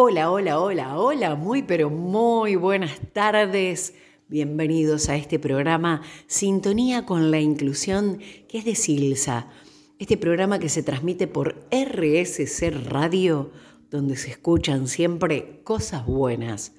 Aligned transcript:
Hola, 0.00 0.30
hola, 0.30 0.60
hola, 0.60 0.96
hola, 0.96 1.34
muy 1.34 1.64
pero 1.64 1.90
muy 1.90 2.54
buenas 2.54 3.00
tardes. 3.12 3.94
Bienvenidos 4.28 5.08
a 5.08 5.16
este 5.16 5.40
programa 5.40 6.02
Sintonía 6.28 7.04
con 7.04 7.32
la 7.32 7.40
Inclusión, 7.40 8.20
que 8.46 8.58
es 8.58 8.64
de 8.64 8.76
Silsa. 8.76 9.48
Este 9.98 10.16
programa 10.16 10.60
que 10.60 10.68
se 10.68 10.84
transmite 10.84 11.26
por 11.26 11.66
RSC 11.72 12.70
Radio, 12.88 13.50
donde 13.90 14.14
se 14.14 14.30
escuchan 14.30 14.86
siempre 14.86 15.62
cosas 15.64 16.06
buenas. 16.06 16.74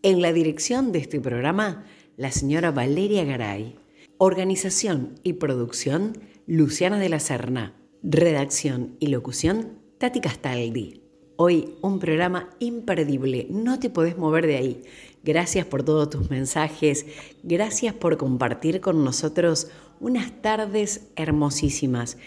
En 0.00 0.22
la 0.22 0.32
dirección 0.32 0.90
de 0.90 1.00
este 1.00 1.20
programa, 1.20 1.84
la 2.16 2.32
señora 2.32 2.70
Valeria 2.70 3.26
Garay. 3.26 3.76
Organización 4.16 5.20
y 5.22 5.34
producción, 5.34 6.18
Luciana 6.46 6.98
de 6.98 7.10
la 7.10 7.20
Serna. 7.20 7.74
Redacción 8.02 8.96
y 9.00 9.08
locución, 9.08 9.82
Tati 9.98 10.22
Castaldi. 10.22 11.07
Hoy 11.40 11.76
un 11.82 12.00
programa 12.00 12.50
imperdible, 12.58 13.46
no 13.48 13.78
te 13.78 13.90
podés 13.90 14.18
mover 14.18 14.44
de 14.48 14.56
ahí. 14.56 14.82
Gracias 15.22 15.64
por 15.64 15.84
todos 15.84 16.10
tus 16.10 16.30
mensajes, 16.30 17.06
gracias 17.44 17.94
por 17.94 18.16
compartir 18.16 18.80
con 18.80 19.04
nosotros 19.04 19.68
unas 20.00 20.42
tardes 20.42 21.06
hermosísimas. 21.14 22.18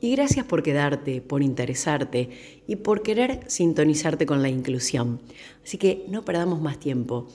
Y 0.00 0.12
gracias 0.12 0.46
por 0.46 0.62
quedarte, 0.62 1.20
por 1.20 1.42
interesarte 1.42 2.30
y 2.66 2.76
por 2.76 3.02
querer 3.02 3.40
sintonizarte 3.48 4.24
con 4.24 4.40
la 4.40 4.48
inclusión. 4.48 5.20
Así 5.62 5.76
que 5.76 6.06
no 6.08 6.24
perdamos 6.24 6.62
más 6.62 6.80
tiempo. 6.80 7.28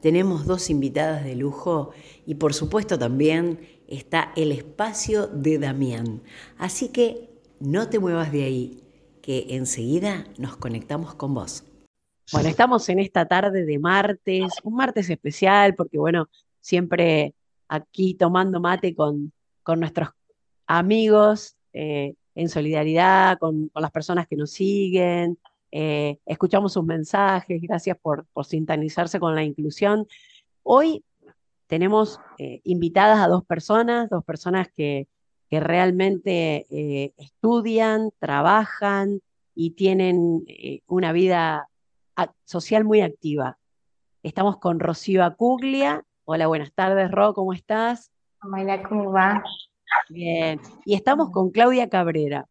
Tenemos 0.00 0.46
dos 0.46 0.68
invitadas 0.68 1.22
de 1.22 1.36
lujo 1.36 1.90
y 2.26 2.34
por 2.34 2.54
supuesto 2.54 2.98
también 2.98 3.60
está 3.86 4.32
el 4.34 4.50
espacio 4.50 5.28
de 5.28 5.60
Damián. 5.60 6.22
Así 6.58 6.88
que 6.88 7.30
no 7.60 7.88
te 7.88 8.00
muevas 8.00 8.32
de 8.32 8.42
ahí 8.42 8.81
que 9.22 9.46
enseguida 9.50 10.26
nos 10.36 10.56
conectamos 10.56 11.14
con 11.14 11.32
vos. 11.32 11.64
Bueno, 12.32 12.48
estamos 12.48 12.88
en 12.88 12.98
esta 12.98 13.26
tarde 13.26 13.64
de 13.64 13.78
martes, 13.78 14.52
un 14.64 14.74
martes 14.74 15.08
especial 15.08 15.74
porque, 15.74 15.98
bueno, 15.98 16.28
siempre 16.60 17.34
aquí 17.68 18.14
tomando 18.14 18.60
mate 18.60 18.94
con, 18.94 19.32
con 19.62 19.80
nuestros 19.80 20.10
amigos 20.66 21.56
eh, 21.72 22.14
en 22.34 22.48
solidaridad, 22.48 23.38
con, 23.38 23.70
las 23.74 23.90
personas 23.90 24.26
que 24.26 24.36
nos 24.36 24.50
siguen, 24.50 25.38
eh, 25.70 26.18
escuchamos 26.26 26.72
sus 26.72 26.84
mensajes, 26.84 27.60
gracias 27.62 27.96
por, 28.00 28.26
por 28.32 28.44
sintonizarse 28.44 29.20
con 29.20 29.34
la 29.34 29.44
inclusión. 29.44 30.06
Hoy 30.62 31.04
tenemos 31.66 32.20
eh, 32.38 32.60
invitadas 32.64 33.18
a 33.20 33.28
dos 33.28 33.44
personas, 33.44 34.10
dos 34.10 34.24
personas 34.24 34.68
que, 34.74 35.06
que 35.52 35.60
realmente 35.60 36.66
eh, 36.70 37.12
estudian, 37.18 38.10
trabajan 38.18 39.20
y 39.54 39.72
tienen 39.72 40.44
eh, 40.46 40.80
una 40.86 41.12
vida 41.12 41.68
social 42.46 42.84
muy 42.84 43.02
activa. 43.02 43.58
Estamos 44.22 44.56
con 44.56 44.80
Rocío 44.80 45.22
Acuglia. 45.22 46.06
Hola, 46.24 46.46
buenas 46.46 46.72
tardes, 46.72 47.10
Ro, 47.10 47.34
¿cómo 47.34 47.52
estás? 47.52 48.10
Hola, 48.42 48.82
¿cómo 48.82 49.12
va? 49.12 49.42
Bien. 50.08 50.58
Y 50.86 50.94
estamos 50.94 51.28
con 51.30 51.50
Claudia 51.50 51.90
Cabrera. 51.90 52.46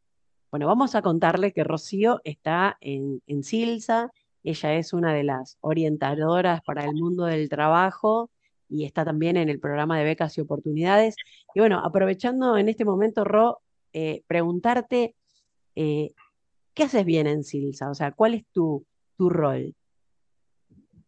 Bueno, 0.51 0.67
vamos 0.67 0.93
a 0.93 1.01
contarle 1.01 1.53
que 1.53 1.63
Rocío 1.63 2.21
está 2.23 2.77
en, 2.81 3.23
en 3.25 3.41
Silsa. 3.41 4.11
Ella 4.43 4.75
es 4.75 4.93
una 4.93 5.11
de 5.11 5.23
las 5.23 5.57
orientadoras 5.61 6.61
para 6.61 6.83
el 6.83 6.93
mundo 6.93 7.25
del 7.25 7.49
trabajo 7.49 8.29
y 8.71 8.85
está 8.85 9.03
también 9.03 9.37
en 9.37 9.49
el 9.49 9.59
programa 9.59 9.99
de 9.99 10.05
becas 10.05 10.37
y 10.37 10.41
oportunidades. 10.41 11.15
Y 11.53 11.59
bueno, 11.59 11.81
aprovechando 11.83 12.57
en 12.57 12.69
este 12.69 12.85
momento, 12.85 13.23
Ro, 13.23 13.59
eh, 13.93 14.23
preguntarte, 14.27 15.15
eh, 15.75 16.13
¿qué 16.73 16.83
haces 16.83 17.05
bien 17.05 17.27
en 17.27 17.43
Silsa? 17.43 17.89
O 17.89 17.93
sea, 17.93 18.13
¿cuál 18.13 18.35
es 18.35 18.45
tu, 18.53 18.85
tu 19.17 19.29
rol? 19.29 19.75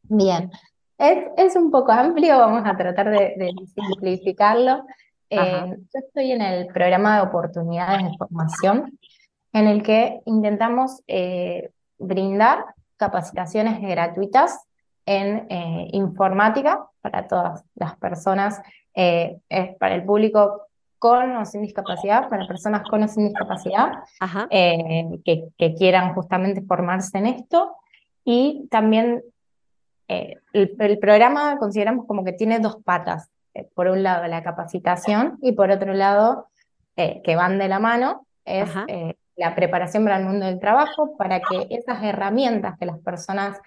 Bien, 0.04 0.52
es, 0.98 1.56
un 1.56 1.72
poco 1.72 1.94
amplio, 1.94 2.38
vamos 2.38 2.64
a 2.66 2.76
tratar 2.76 3.10
de, 3.10 3.54
simplificarlo. 3.74 4.84
Eh, 5.30 5.76
yo 5.94 6.00
estoy 6.00 6.32
en 6.34 6.42
el 6.42 6.68
programa 6.68 7.16
de 7.16 7.28
oportunidades 7.28 8.04
de 8.04 8.18
formación, 8.18 9.00
en 9.54 9.68
el 9.68 9.82
que 9.82 10.20
intentamos 10.26 11.02
brindar 11.98 12.66
capacitaciones 12.98 13.82
gratuitas 13.82 14.60
en 15.06 15.48
informática 15.94 16.88
para 17.04 17.28
todas 17.28 17.66
las 17.76 17.98
personas, 17.98 18.62
eh, 18.96 19.38
es 19.50 19.76
para 19.76 19.94
el 19.94 20.06
público 20.06 20.68
con 20.98 21.36
o 21.36 21.46
sin 21.46 21.62
discapacidad, 21.62 22.30
para 22.30 22.48
personas 22.48 22.84
con 22.90 23.04
o 23.04 23.08
sin 23.10 23.28
discapacidad, 23.28 23.92
eh, 24.50 25.20
que, 25.26 25.50
que, 25.58 25.76
quieran 25.76 26.14
justamente 26.14 26.62
formarse 26.62 27.18
en 27.18 27.28
esto. 27.28 27.76
Y 28.24 28.68
también 28.72 29.22
el, 30.08 30.40
el, 30.54 31.00
programa 31.00 31.58
consideramos 31.58 32.06
como 32.08 32.24
que 32.24 32.32
tiene 32.32 32.60
dos 32.60 32.78
patas. 32.86 33.30
por 33.76 33.88
un 33.88 34.02
lado 34.02 34.26
la 34.28 34.44
capacitación 34.44 35.38
y 35.42 35.52
por 35.52 35.70
otro 35.72 35.94
lado, 35.94 36.48
que 36.96 37.36
van 37.36 37.58
de 37.58 37.68
la 37.68 37.80
mano, 37.80 38.26
es 38.46 38.70
la 39.36 39.56
preparación 39.56 40.06
para 40.06 40.20
el 40.20 40.26
mundo 40.26 40.46
del 40.46 40.60
trabajo, 40.62 41.18
para 41.18 41.42
que 41.42 41.68
esas 41.70 42.02
herramientas 42.02 42.78
que 42.80 42.86
las 42.86 43.00
personas 43.00 43.60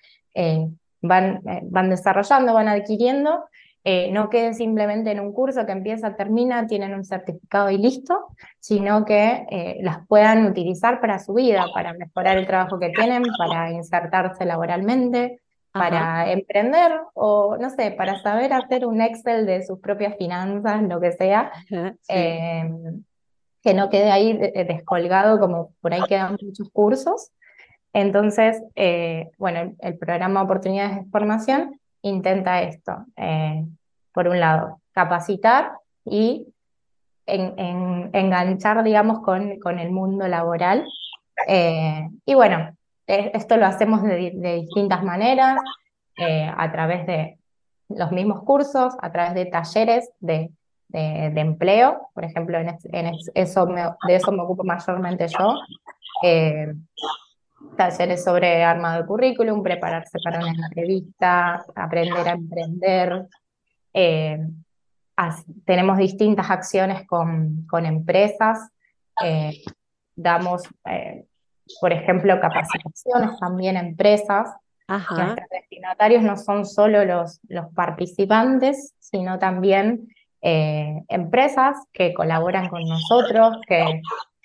van, 1.06 1.42
eh, 1.48 1.60
van 1.64 1.90
desarrollando, 1.90 2.54
van 2.54 2.68
adquiriendo, 2.68 3.44
eh, 3.88 4.10
no 4.10 4.28
queden 4.30 4.54
simplemente 4.54 5.12
en 5.12 5.20
un 5.20 5.32
curso 5.32 5.64
que 5.64 5.70
empieza, 5.70 6.16
termina, 6.16 6.66
tienen 6.66 6.92
un 6.92 7.04
certificado 7.04 7.70
y 7.70 7.78
listo, 7.78 8.26
sino 8.58 9.04
que 9.04 9.46
eh, 9.48 9.78
las 9.80 10.04
puedan 10.08 10.44
utilizar 10.46 11.00
para 11.00 11.20
su 11.20 11.34
vida, 11.34 11.66
para 11.72 11.92
mejorar 11.92 12.36
el 12.36 12.48
trabajo 12.48 12.80
que 12.80 12.90
tienen, 12.90 13.22
para 13.38 13.70
insertarse 13.70 14.44
laboralmente, 14.44 15.40
para 15.70 16.32
emprender 16.32 16.98
o, 17.14 17.56
no 17.60 17.70
sé, 17.70 17.92
para 17.92 18.20
saber 18.22 18.52
hacer 18.54 18.86
un 18.86 19.00
Excel 19.00 19.46
de 19.46 19.64
sus 19.64 19.78
propias 19.78 20.16
finanzas, 20.16 20.82
lo 20.82 21.00
que 21.00 21.12
sea. 21.12 21.52
Em, 22.08 23.04
que 23.62 23.74
no 23.74 23.90
quede 23.90 24.10
ahí 24.10 24.32
descolgado 24.32 25.38
como 25.38 25.74
por 25.80 25.92
ahí 25.92 26.00
quedan 26.08 26.36
muchos 26.40 26.70
cursos, 26.70 27.30
entonces, 27.96 28.62
eh, 28.74 29.30
bueno, 29.38 29.72
el, 29.78 29.96
programa 29.96 30.42
Oportunidades 30.42 30.96
de 30.96 31.10
Formación 31.10 31.80
intenta 32.02 32.60
esto. 32.60 33.06
Eh, 33.16 33.64
por 34.12 34.28
un 34.28 34.38
lado, 34.38 34.82
capacitar 34.92 35.72
y 36.04 36.46
enganchar, 37.24 38.84
digamos, 38.84 39.20
con, 39.20 39.78
el 39.78 39.90
mundo 39.90 40.28
laboral. 40.28 40.86
Eh, 41.48 42.06
y 42.26 42.34
bueno, 42.34 42.76
esto 43.06 43.56
lo 43.56 43.64
hacemos 43.64 44.02
de, 44.02 44.60
distintas 44.60 45.02
maneras, 45.02 45.56
a 46.18 46.72
través 46.72 47.06
de 47.06 47.38
los 47.88 48.12
mismos 48.12 48.42
cursos, 48.42 48.92
a 49.00 49.10
través 49.10 49.32
de 49.32 49.46
talleres 49.46 50.10
de, 50.20 50.50
empleo, 50.92 52.10
por 52.12 52.24
ejemplo, 52.24 52.58
de 52.58 52.76
eso 53.34 53.66
me 53.66 54.42
ocupo 54.42 54.64
mayormente 54.64 55.28
yo 55.28 55.54
talleres 57.76 58.24
sobre 58.24 58.64
armado 58.64 59.02
de 59.02 59.06
currículum, 59.06 59.62
prepararse 59.62 60.18
para 60.22 60.40
una 60.40 60.50
entrevista, 60.50 61.64
aprender 61.74 62.28
a 62.28 62.32
emprender. 62.32 63.26
Eh, 63.92 64.38
tenemos 65.64 65.98
distintas 65.98 66.50
acciones 66.50 67.06
con, 67.06 67.66
con 67.68 67.86
empresas. 67.86 68.70
Eh, 69.22 69.62
damos, 70.14 70.62
eh, 70.86 71.24
por 71.80 71.92
ejemplo, 71.92 72.40
capacitaciones 72.40 73.38
también 73.38 73.76
a 73.76 73.80
empresas. 73.80 74.54
Nuestros 74.88 75.48
destinatarios 75.50 76.22
no 76.22 76.36
son 76.36 76.64
solo 76.64 77.04
los, 77.04 77.40
los 77.48 77.72
participantes, 77.74 78.94
sino 78.98 79.38
también 79.38 80.08
empresas 80.42 81.76
que 81.92 82.14
colaboran 82.14 82.68
con 82.68 82.84
nosotros, 82.84 83.56
que 83.66 84.00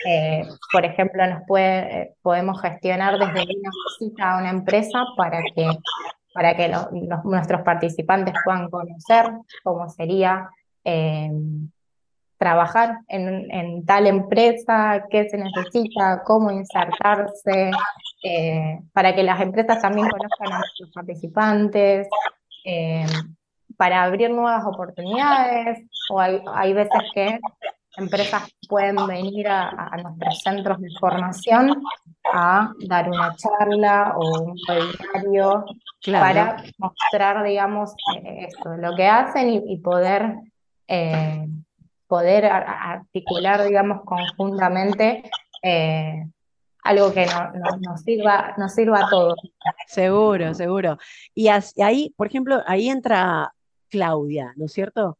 eh, 0.06 0.48
por 0.72 0.86
ejemplo, 0.86 1.26
nos 1.28 1.44
puede, 1.48 2.02
eh, 2.02 2.16
podemos 2.22 2.62
gestionar 2.62 3.14
desde 3.20 3.44
una 3.44 3.70
visita 4.00 4.32
a 4.32 4.38
una 4.40 4.50
empresa 4.50 5.04
para 5.16 5.42
que, 5.56 5.68
para 6.34 6.56
que 6.56 6.74
nuestros 7.24 7.62
participantes 7.62 8.34
puedan 8.44 8.70
conocer 8.70 9.32
cómo 9.64 9.90
sería 9.90 10.50
em, 10.84 11.70
trabajar 12.38 12.98
en, 13.08 13.86
tal 13.86 14.08
empresa, 14.08 15.06
qué 15.10 15.30
se 15.30 15.38
necesita, 15.38 16.24
cómo 16.26 16.50
insertarse, 16.52 17.72
eh, 18.24 18.80
para 18.94 19.14
que 19.14 19.24
las 19.24 19.40
empresas 19.42 19.82
también 19.82 20.10
conozcan 20.10 20.54
a 20.54 20.58
nuestros 20.60 20.92
participantes, 20.92 22.08
em, 22.66 23.08
para 23.78 24.04
abrir 24.04 24.32
nuevas 24.32 24.66
oportunidades, 24.66 25.88
o 26.10 26.20
hay 26.20 26.74
veces 26.74 27.02
que 27.14 27.40
empresas 27.98 28.44
pueden 28.68 28.96
venir 29.08 29.48
a, 29.48 29.92
nuestros 30.02 30.40
centros 30.40 30.80
de 30.80 30.90
formación 31.00 31.82
a 32.34 32.72
dar 32.88 33.10
una 33.10 33.36
charla 33.36 34.14
o 34.16 34.44
un 34.44 34.56
webinario 34.68 35.66
para 36.06 36.64
mostrar, 36.78 37.44
digamos, 37.44 37.94
eh, 38.16 38.48
esto, 38.48 38.76
lo 38.78 38.96
que 38.96 39.08
hacen 39.08 39.64
y, 39.68 39.78
poder, 39.78 40.36
eh, 40.88 41.48
poder 42.08 42.46
articular, 42.46 43.64
digamos, 43.64 44.02
conjuntamente 44.06 45.24
eh, 45.62 46.26
algo 46.84 47.14
que 47.14 47.26
nos, 47.82 48.02
sirva, 48.02 48.54
nos 48.58 48.74
sirva 48.74 49.06
a 49.06 49.10
todos. 49.10 49.36
Seguro, 49.88 50.54
seguro. 50.54 50.98
Y 51.36 51.48
ahí, 51.48 52.14
por 52.18 52.28
ejemplo, 52.28 52.62
ahí 52.66 52.90
entra 52.90 53.54
Claudia, 53.90 54.54
¿no 54.56 54.66
es 54.66 54.74
cierto? 54.74 55.18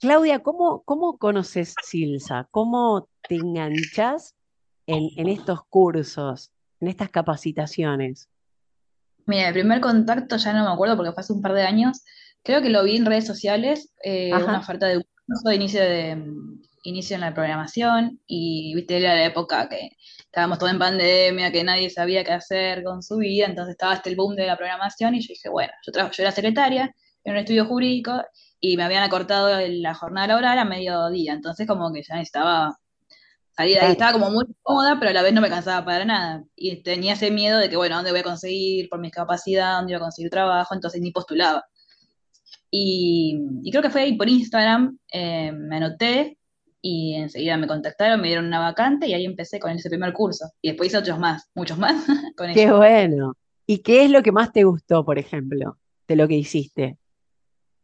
Claudia, 0.00 0.40
¿cómo, 0.40 0.82
cómo 0.84 1.18
conoces 1.18 1.74
Silsa? 1.84 2.48
¿Cómo 2.50 3.08
te 3.28 3.36
enganchas 3.36 4.34
en, 4.86 5.08
en 5.16 5.28
estos 5.28 5.64
cursos, 5.68 6.52
en 6.80 6.88
estas 6.88 7.10
capacitaciones? 7.10 8.28
Mira, 9.26 9.48
el 9.48 9.54
primer 9.54 9.80
contacto 9.80 10.36
ya 10.36 10.52
no 10.52 10.64
me 10.64 10.72
acuerdo 10.72 10.96
porque 10.96 11.12
fue 11.12 11.20
hace 11.20 11.32
un 11.32 11.42
par 11.42 11.52
de 11.52 11.62
años. 11.62 12.02
Creo 12.42 12.62
que 12.62 12.70
lo 12.70 12.84
vi 12.84 12.96
en 12.96 13.06
redes 13.06 13.26
sociales, 13.26 13.92
eh, 14.02 14.32
una 14.32 14.60
oferta 14.60 14.86
de 14.86 14.98
un 14.98 15.04
curso 15.26 15.48
de 15.50 15.56
inicio 15.56 15.80
de 15.82 16.16
inicio 16.84 17.14
en 17.16 17.20
la 17.20 17.34
programación 17.34 18.20
y 18.26 18.74
viste 18.74 18.96
era 18.96 19.14
la 19.14 19.26
época 19.26 19.68
que 19.68 19.90
estábamos 20.20 20.58
todos 20.58 20.72
en 20.72 20.78
pandemia, 20.78 21.52
que 21.52 21.64
nadie 21.64 21.90
sabía 21.90 22.24
qué 22.24 22.32
hacer 22.32 22.82
con 22.82 23.02
su 23.02 23.16
vida, 23.16 23.46
entonces 23.46 23.72
estaba 23.72 23.94
este 23.94 24.10
el 24.10 24.16
boom 24.16 24.36
de 24.36 24.46
la 24.46 24.56
programación 24.56 25.14
y 25.14 25.20
yo 25.20 25.28
dije, 25.28 25.48
bueno, 25.48 25.72
yo, 25.84 25.92
trabajo, 25.92 26.14
yo 26.14 26.22
era 26.22 26.32
secretaria 26.32 26.94
en 27.24 27.32
un 27.32 27.38
estudio 27.38 27.66
jurídico 27.66 28.22
y 28.60 28.76
me 28.76 28.84
habían 28.84 29.02
acortado 29.02 29.48
la 29.66 29.94
jornada 29.94 30.26
laboral 30.26 30.58
a 30.58 30.64
mediodía, 30.64 31.32
entonces 31.32 31.66
como 31.66 31.92
que 31.92 32.02
ya 32.02 32.16
necesitaba 32.16 32.78
salir 33.52 33.74
de 33.74 33.80
ahí, 33.80 33.92
estaba 33.92 34.12
como 34.12 34.30
muy 34.30 34.44
cómoda, 34.62 34.96
pero 34.98 35.10
a 35.10 35.14
la 35.14 35.22
vez 35.22 35.32
no 35.32 35.40
me 35.40 35.48
cansaba 35.48 35.84
para 35.84 36.04
nada 36.04 36.44
y 36.56 36.82
tenía 36.82 37.14
ese 37.14 37.30
miedo 37.30 37.58
de 37.58 37.68
que, 37.68 37.76
bueno, 37.76 37.96
¿dónde 37.96 38.10
voy 38.10 38.20
a 38.20 38.24
conseguir 38.24 38.88
por 38.88 39.00
mi 39.00 39.10
capacidad, 39.10 39.76
dónde 39.76 39.94
voy 39.94 40.00
a 40.00 40.04
conseguir 40.04 40.30
trabajo? 40.30 40.74
Entonces 40.74 41.00
ni 41.00 41.10
postulaba. 41.10 41.64
Y, 42.70 43.40
creo 43.70 43.82
que 43.82 43.90
fue 43.90 44.02
ahí 44.02 44.16
por 44.16 44.28
Instagram, 44.28 44.98
eh, 45.12 45.52
me 45.52 45.76
anoté 45.76 46.38
y 46.80 47.14
enseguida 47.14 47.56
me 47.56 47.66
contactaron, 47.66 48.20
me 48.20 48.28
dieron 48.28 48.46
una 48.46 48.60
vacante 48.60 49.06
y 49.08 49.14
ahí 49.14 49.24
empecé 49.24 49.58
con 49.58 49.70
ese 49.72 49.88
primer 49.88 50.12
curso. 50.12 50.50
Y 50.62 50.68
después 50.68 50.88
hice 50.88 50.98
otros 50.98 51.18
más, 51.18 51.48
muchos 51.54 51.78
más. 51.78 52.04
con 52.36 52.52
Qué 52.52 52.70
bueno. 52.70 53.34
¿Y 53.66 53.78
qué 53.78 54.04
es 54.04 54.10
lo 54.10 54.22
que 54.22 54.32
más 54.32 54.52
te 54.52 54.64
gustó, 54.64 55.04
por 55.04 55.18
ejemplo, 55.18 55.78
de 56.06 56.16
lo 56.16 56.28
que 56.28 56.34
hiciste? 56.34 56.96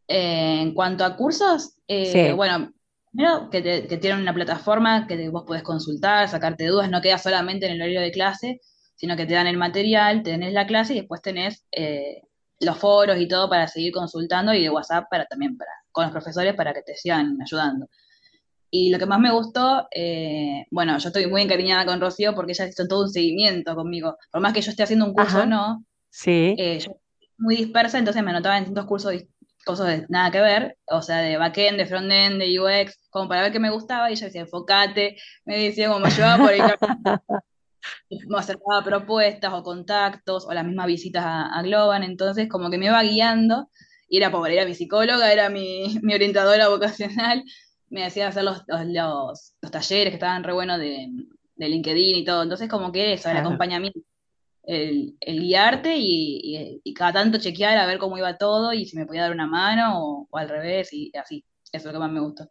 Eh, 0.08 0.60
en 0.60 0.74
cuanto 0.74 1.04
a 1.04 1.16
cursos, 1.16 1.76
eh, 1.88 2.32
bueno, 2.34 2.72
primero 3.10 3.48
que, 3.50 3.62
tienen 4.00 4.20
una 4.20 4.34
plataforma 4.34 5.06
que 5.06 5.28
vos 5.28 5.44
podés 5.46 5.62
consultar, 5.62 6.28
sacarte 6.28 6.66
dudas, 6.66 6.90
no 6.90 7.00
queda 7.00 7.18
solamente 7.18 7.66
en 7.66 7.72
el 7.72 7.82
horario 7.82 8.00
de 8.00 8.10
clase, 8.10 8.60
sino 8.96 9.16
que 9.16 9.26
te 9.26 9.34
dan 9.34 9.46
el 9.46 9.56
material, 9.56 10.22
tenés 10.22 10.52
la 10.52 10.66
clase 10.66 10.94
y 10.94 10.98
después 10.98 11.22
tenés 11.22 11.64
eh, 11.72 12.22
los 12.60 12.78
foros 12.78 13.18
y 13.18 13.28
todo 13.28 13.48
para 13.48 13.66
seguir 13.68 13.92
consultando 13.92 14.52
y 14.52 14.62
de 14.62 14.70
WhatsApp 14.70 15.06
para 15.10 15.26
también 15.26 15.56
para, 15.56 15.70
con 15.90 16.04
los 16.04 16.12
profesores 16.12 16.54
para 16.54 16.72
que 16.72 16.82
te 16.82 16.96
sigan 16.96 17.38
ayudando. 17.40 17.88
Y 18.70 18.90
lo 18.90 18.98
que 18.98 19.06
más 19.06 19.20
me 19.20 19.32
gustó, 19.32 19.86
eh, 19.94 20.66
bueno, 20.70 20.98
yo 20.98 21.08
estoy 21.08 21.28
muy 21.28 21.42
encariñada 21.42 21.86
con 21.86 22.00
Rocío 22.00 22.34
porque 22.34 22.52
ella 22.52 22.66
hizo 22.66 22.88
todo 22.88 23.04
un 23.04 23.10
seguimiento 23.10 23.76
conmigo. 23.76 24.16
Por 24.32 24.40
más 24.40 24.52
que 24.52 24.62
yo 24.62 24.70
esté 24.70 24.82
haciendo 24.82 25.04
un 25.04 25.14
curso 25.14 25.42
o 25.42 25.46
no, 25.46 25.84
sí. 26.10 26.56
Eh, 26.58 26.80
yo 26.80 26.98
muy 27.38 27.56
dispersa, 27.56 27.98
entonces 27.98 28.22
me 28.22 28.30
anotaba 28.30 28.56
en 28.56 28.64
distintos 28.64 28.86
cursos, 28.86 29.12
cosas 29.64 29.86
de 29.88 30.06
nada 30.08 30.30
que 30.30 30.40
ver, 30.40 30.76
o 30.86 31.02
sea, 31.02 31.18
de 31.18 31.36
backend, 31.36 31.78
de 31.78 31.86
frontend, 31.86 32.38
de 32.40 32.60
UX, 32.60 32.98
como 33.10 33.28
para 33.28 33.42
ver 33.42 33.52
qué 33.52 33.60
me 33.60 33.70
gustaba, 33.70 34.10
y 34.10 34.14
ella 34.14 34.26
decía, 34.26 34.42
enfocate, 34.42 35.16
me 35.44 35.58
decía 35.58 35.88
como 35.88 36.00
me 36.00 36.10
llevaba 36.10 36.44
por 36.44 36.52
ahí, 36.52 36.60
me 38.28 38.38
acercaba 38.38 38.84
propuestas 38.84 39.52
o 39.52 39.62
contactos, 39.62 40.46
o 40.46 40.52
las 40.52 40.64
mismas 40.64 40.86
visitas 40.86 41.24
a, 41.26 41.62
Globan, 41.62 42.02
entonces 42.02 42.48
como 42.48 42.70
que 42.70 42.78
me 42.78 42.86
iba 42.86 43.02
guiando, 43.02 43.68
y 44.08 44.18
era 44.18 44.30
pobre, 44.30 44.54
era 44.54 44.66
mi 44.66 44.74
psicóloga, 44.74 45.32
era 45.32 45.48
mi, 45.48 45.98
mi 46.02 46.14
orientadora 46.14 46.68
vocacional, 46.68 47.44
me 47.88 48.04
hacía 48.04 48.28
hacer 48.28 48.44
los, 48.44 48.62
los, 48.68 49.54
talleres 49.70 50.10
que 50.10 50.16
estaban 50.16 50.44
re 50.44 50.52
buenos 50.52 50.78
de, 50.78 51.08
LinkedIn 51.56 52.16
y 52.16 52.24
todo. 52.24 52.42
Entonces, 52.42 52.68
como 52.68 52.90
que 52.90 53.12
eso, 53.12 53.30
el 53.30 53.36
acompañamiento, 53.36 54.00
el, 54.66 55.16
guiarte 55.20 55.94
y, 55.96 56.82
cada 56.94 57.12
tanto 57.12 57.38
chequear 57.38 57.76
a 57.78 57.86
ver 57.86 57.98
cómo 57.98 58.18
iba 58.18 58.36
todo 58.36 58.72
y 58.72 58.86
si 58.86 58.96
me 58.96 59.06
podía 59.06 59.22
dar 59.22 59.32
una 59.32 59.46
mano 59.46 60.26
o, 60.30 60.36
al 60.36 60.48
revés 60.48 60.92
y 60.92 61.12
así. 61.16 61.44
Eso 61.72 61.88
es 61.88 61.92
lo 61.92 61.92
que 61.92 61.98
más 61.98 62.12
me 62.12 62.20
gustó. 62.20 62.48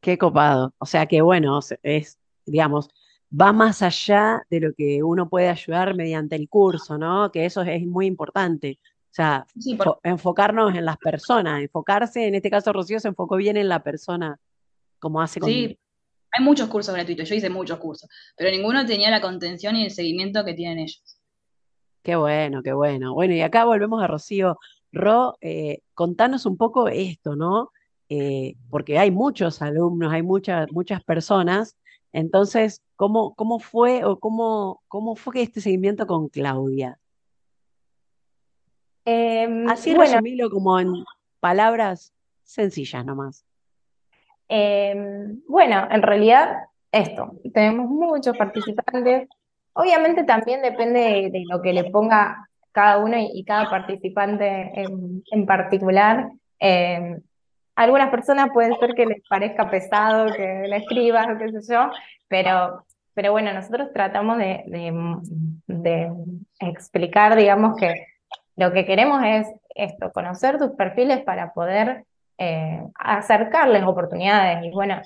Qué 0.00 0.18
copado. 0.18 0.74
O 0.78 0.86
sea 0.86 1.06
que 1.06 1.22
bueno, 1.22 1.58
es, 1.82 2.18
digamos, 2.44 2.90
va 3.38 3.52
más 3.52 3.82
allá 3.82 4.42
de 4.50 4.60
lo 4.60 4.74
que 4.74 5.02
uno 5.02 5.28
puede 5.28 5.48
ayudar 5.48 5.94
mediante 5.94 6.36
el 6.36 6.48
curso, 6.48 6.98
¿no? 6.98 7.30
Que 7.32 7.46
eso 7.46 7.62
es 7.62 7.86
muy 7.86 8.06
importante. 8.06 8.78
O 9.10 9.16
sea, 9.16 9.46
enfocarnos 10.02 10.74
en 10.74 10.84
las 10.84 10.98
personas, 10.98 11.62
enfocarse, 11.62 12.26
en 12.26 12.34
este 12.34 12.50
caso 12.50 12.70
Rocío 12.72 13.00
se 13.00 13.08
enfocó 13.08 13.36
bien 13.36 13.56
en 13.56 13.68
la 13.68 13.82
persona 13.82 14.38
como 14.98 15.22
hace 15.22 15.40
con... 15.40 15.48
Sí, 15.48 15.78
hay 16.32 16.44
muchos 16.44 16.68
cursos 16.68 16.94
gratuitos, 16.94 17.26
yo 17.26 17.34
hice 17.34 17.48
muchos 17.48 17.78
cursos, 17.78 18.10
pero 18.36 18.50
ninguno 18.50 18.84
tenía 18.84 19.10
la 19.10 19.22
contención 19.22 19.74
y 19.76 19.84
el 19.84 19.90
seguimiento 19.90 20.44
que 20.44 20.52
tienen 20.52 20.80
ellos. 20.80 21.15
Qué 22.06 22.14
bueno, 22.14 22.62
qué 22.62 22.72
bueno. 22.72 23.14
Bueno, 23.14 23.34
y 23.34 23.40
acá 23.40 23.64
volvemos 23.64 24.00
a 24.00 24.06
Rocío. 24.06 24.60
Ro, 24.92 25.36
eh, 25.40 25.80
contanos 25.92 26.46
un 26.46 26.56
poco 26.56 26.86
esto, 26.86 27.34
¿no? 27.34 27.72
Eh, 28.08 28.54
porque 28.70 28.96
hay 28.96 29.10
muchos 29.10 29.60
alumnos, 29.60 30.12
hay 30.12 30.22
muchas, 30.22 30.70
muchas 30.70 31.02
personas. 31.02 31.76
Entonces, 32.12 32.80
¿cómo, 32.94 33.34
cómo 33.34 33.58
fue 33.58 34.04
o 34.04 34.20
cómo, 34.20 34.84
cómo 34.86 35.16
fue 35.16 35.42
este 35.42 35.60
seguimiento 35.60 36.06
con 36.06 36.28
Claudia? 36.28 36.96
Em, 39.04 39.68
Así 39.68 39.92
resumirlo 39.92 40.48
como 40.48 40.78
en 40.78 40.92
palabras 41.40 42.12
sencillas 42.44 43.04
nomás. 43.04 43.44
Em, 44.46 45.42
bueno, 45.48 45.88
en 45.90 46.02
realidad 46.02 46.68
esto, 46.92 47.32
tenemos 47.52 47.90
muchos 47.90 48.36
participantes. 48.36 49.28
Obviamente 49.76 50.24
también 50.24 50.62
depende 50.62 51.30
de, 51.30 51.44
lo 51.48 51.62
que 51.62 51.72
le 51.72 51.84
ponga 51.90 52.48
cada 52.72 52.98
uno 52.98 53.16
y, 53.18 53.44
cada 53.44 53.68
participante 53.70 54.72
en, 54.74 55.46
particular. 55.46 56.28
Em, 56.58 57.20
algunas 57.74 58.10
personas 58.10 58.50
pueden 58.52 58.78
ser 58.78 58.94
que 58.94 59.06
les 59.06 59.22
parezca 59.28 59.70
pesado 59.70 60.32
que 60.34 60.64
le 60.68 60.76
escribas 60.76 61.26
o 61.28 61.38
qué 61.38 61.60
sé 61.60 61.72
yo, 61.72 61.90
pero, 62.28 62.84
pero 63.14 63.32
bueno, 63.32 63.52
nosotros 63.52 63.88
tratamos 63.92 64.38
de, 64.38 64.64
de 65.66 66.12
explicar, 66.60 67.36
digamos, 67.36 67.76
que 67.76 68.06
lo 68.56 68.72
que 68.72 68.86
queremos 68.86 69.22
es 69.24 69.46
esto, 69.74 70.10
conocer 70.12 70.58
tus 70.58 70.70
perfiles 70.72 71.20
para 71.20 71.52
poder 71.52 72.04
eh, 72.38 72.82
acercarles 72.94 73.84
oportunidades. 73.84 74.64
Y 74.64 74.70
bueno, 74.70 75.00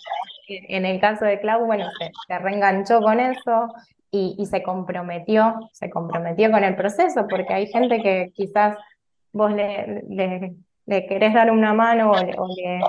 en 0.48 0.84
el 0.84 1.00
caso 1.00 1.24
de 1.24 1.40
Clau, 1.40 1.64
bueno, 1.64 1.86
se, 2.26 2.38
reenganchó 2.38 3.00
con 3.00 3.20
eso 3.20 3.72
y, 4.10 4.44
se 4.46 4.62
comprometió, 4.62 5.70
se 5.72 5.88
comprometió 5.88 6.50
con 6.50 6.64
el 6.64 6.74
proceso, 6.74 7.26
porque 7.28 7.54
hay 7.54 7.66
gente 7.68 8.02
que 8.02 8.32
quizás 8.34 8.76
vos 9.32 9.52
le, 9.52 10.02
le, 10.86 11.06
querés 11.06 11.32
dar 11.32 11.50
una 11.52 11.72
mano 11.72 12.10
o, 12.12 12.48
le, 12.56 12.80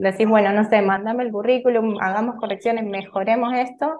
decís, 0.00 0.28
bueno, 0.28 0.52
no 0.52 0.68
sé, 0.68 0.80
mandame 0.82 1.24
el 1.24 1.32
currículum, 1.32 1.98
hagamos 2.00 2.36
correcciones, 2.36 2.84
mejoremos 2.84 3.52
esto, 3.54 3.98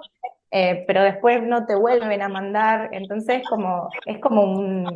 eh, 0.50 0.85
pero 0.87 1.02
después 1.02 1.42
no 1.42 1.66
te 1.66 1.75
vuelven 1.75 2.23
a 2.23 2.28
mandar, 2.28 2.90
entonces 2.92 3.42
como, 3.49 3.88
es 4.07 4.18
como 4.18 4.45
un... 4.45 4.87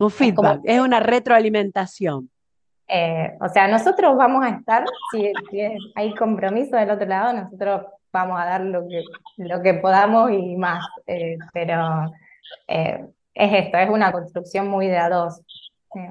Un 0.00 0.10
feedback, 0.10 0.60
es 0.64 0.80
una 0.80 1.00
retroalimentación. 1.00 2.30
Eh, 2.86 3.36
o 3.40 3.48
sea, 3.48 3.68
nosotros 3.68 4.16
vamos 4.16 4.44
a 4.44 4.50
estar, 4.50 4.84
si, 5.12 5.30
hay 5.94 6.14
compromiso 6.14 6.76
del 6.76 6.90
otro 6.90 7.06
lado, 7.06 7.34
nosotros 7.34 7.82
vamos 8.18 8.40
a 8.40 8.44
dar 8.44 8.60
lo 8.62 8.86
que, 8.88 9.02
lo 9.36 9.62
que 9.62 9.74
podamos 9.74 10.30
y 10.32 10.56
más, 10.56 10.84
eh, 11.06 11.38
pero 11.52 12.12
eh, 12.66 13.06
es 13.34 13.64
esto, 13.64 13.78
es 13.78 13.90
una 13.90 14.12
construcción 14.12 14.68
muy 14.68 14.88
de 14.88 14.98
a 14.98 15.08
dos. 15.08 15.42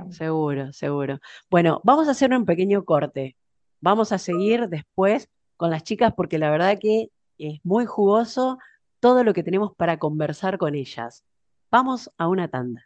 Seguro, 0.10 0.74
seguro. 0.74 1.20
Bueno, 1.50 1.82
vamos 1.84 2.08
a 2.08 2.12
hacer 2.12 2.34
un 2.34 2.46
pequeño 2.46 2.84
corte. 2.84 3.36
Vamos 3.80 4.12
a 4.12 4.18
seguir 4.18 4.68
después 4.70 5.30
con 5.56 5.70
las 5.70 5.84
chicas 5.84 6.14
porque 6.16 6.40
la 6.40 6.50
verdad 6.50 6.78
que 6.80 7.10
es 7.38 7.60
muy 7.64 7.86
jugoso 7.86 8.58
todo 9.00 9.24
lo 9.24 9.34
que 9.34 9.44
tenemos 9.44 9.76
para 9.76 9.98
conversar 9.98 10.58
con 10.58 10.74
ellas. 10.76 11.24
Vamos 11.70 12.12
a 12.18 12.28
una 12.28 12.48
tanda. 12.48 12.86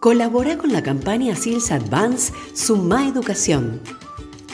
Colabora 0.00 0.56
con 0.56 0.72
la 0.72 0.82
campaña 0.82 1.34
SILS 1.34 1.72
Advance 1.72 2.32
Suma 2.54 3.06
Educación. 3.06 3.80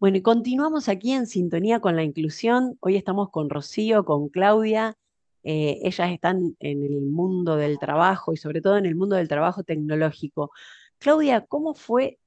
Bueno, 0.00 0.16
y 0.18 0.22
continuamos 0.22 0.88
aquí 0.88 1.10
en 1.10 1.26
sintonía 1.26 1.80
con 1.80 1.96
la 1.96 2.04
inclusión. 2.04 2.78
Hoy 2.78 2.94
estamos 2.94 3.30
con 3.30 3.50
Rocío, 3.50 4.04
con 4.04 4.28
Claudia. 4.28 4.96
Eh, 5.42 5.80
ellas 5.82 6.12
están 6.12 6.56
en 6.60 6.84
el 6.84 7.00
mundo 7.00 7.56
del 7.56 7.80
trabajo 7.80 8.32
y 8.32 8.36
sobre 8.36 8.60
todo 8.60 8.78
en 8.78 8.86
el 8.86 8.94
mundo 8.94 9.16
del 9.16 9.26
trabajo 9.26 9.64
tecnológico. 9.64 10.52
Claudia, 10.98 11.44
¿cómo 11.46 11.74
fue 11.74 12.20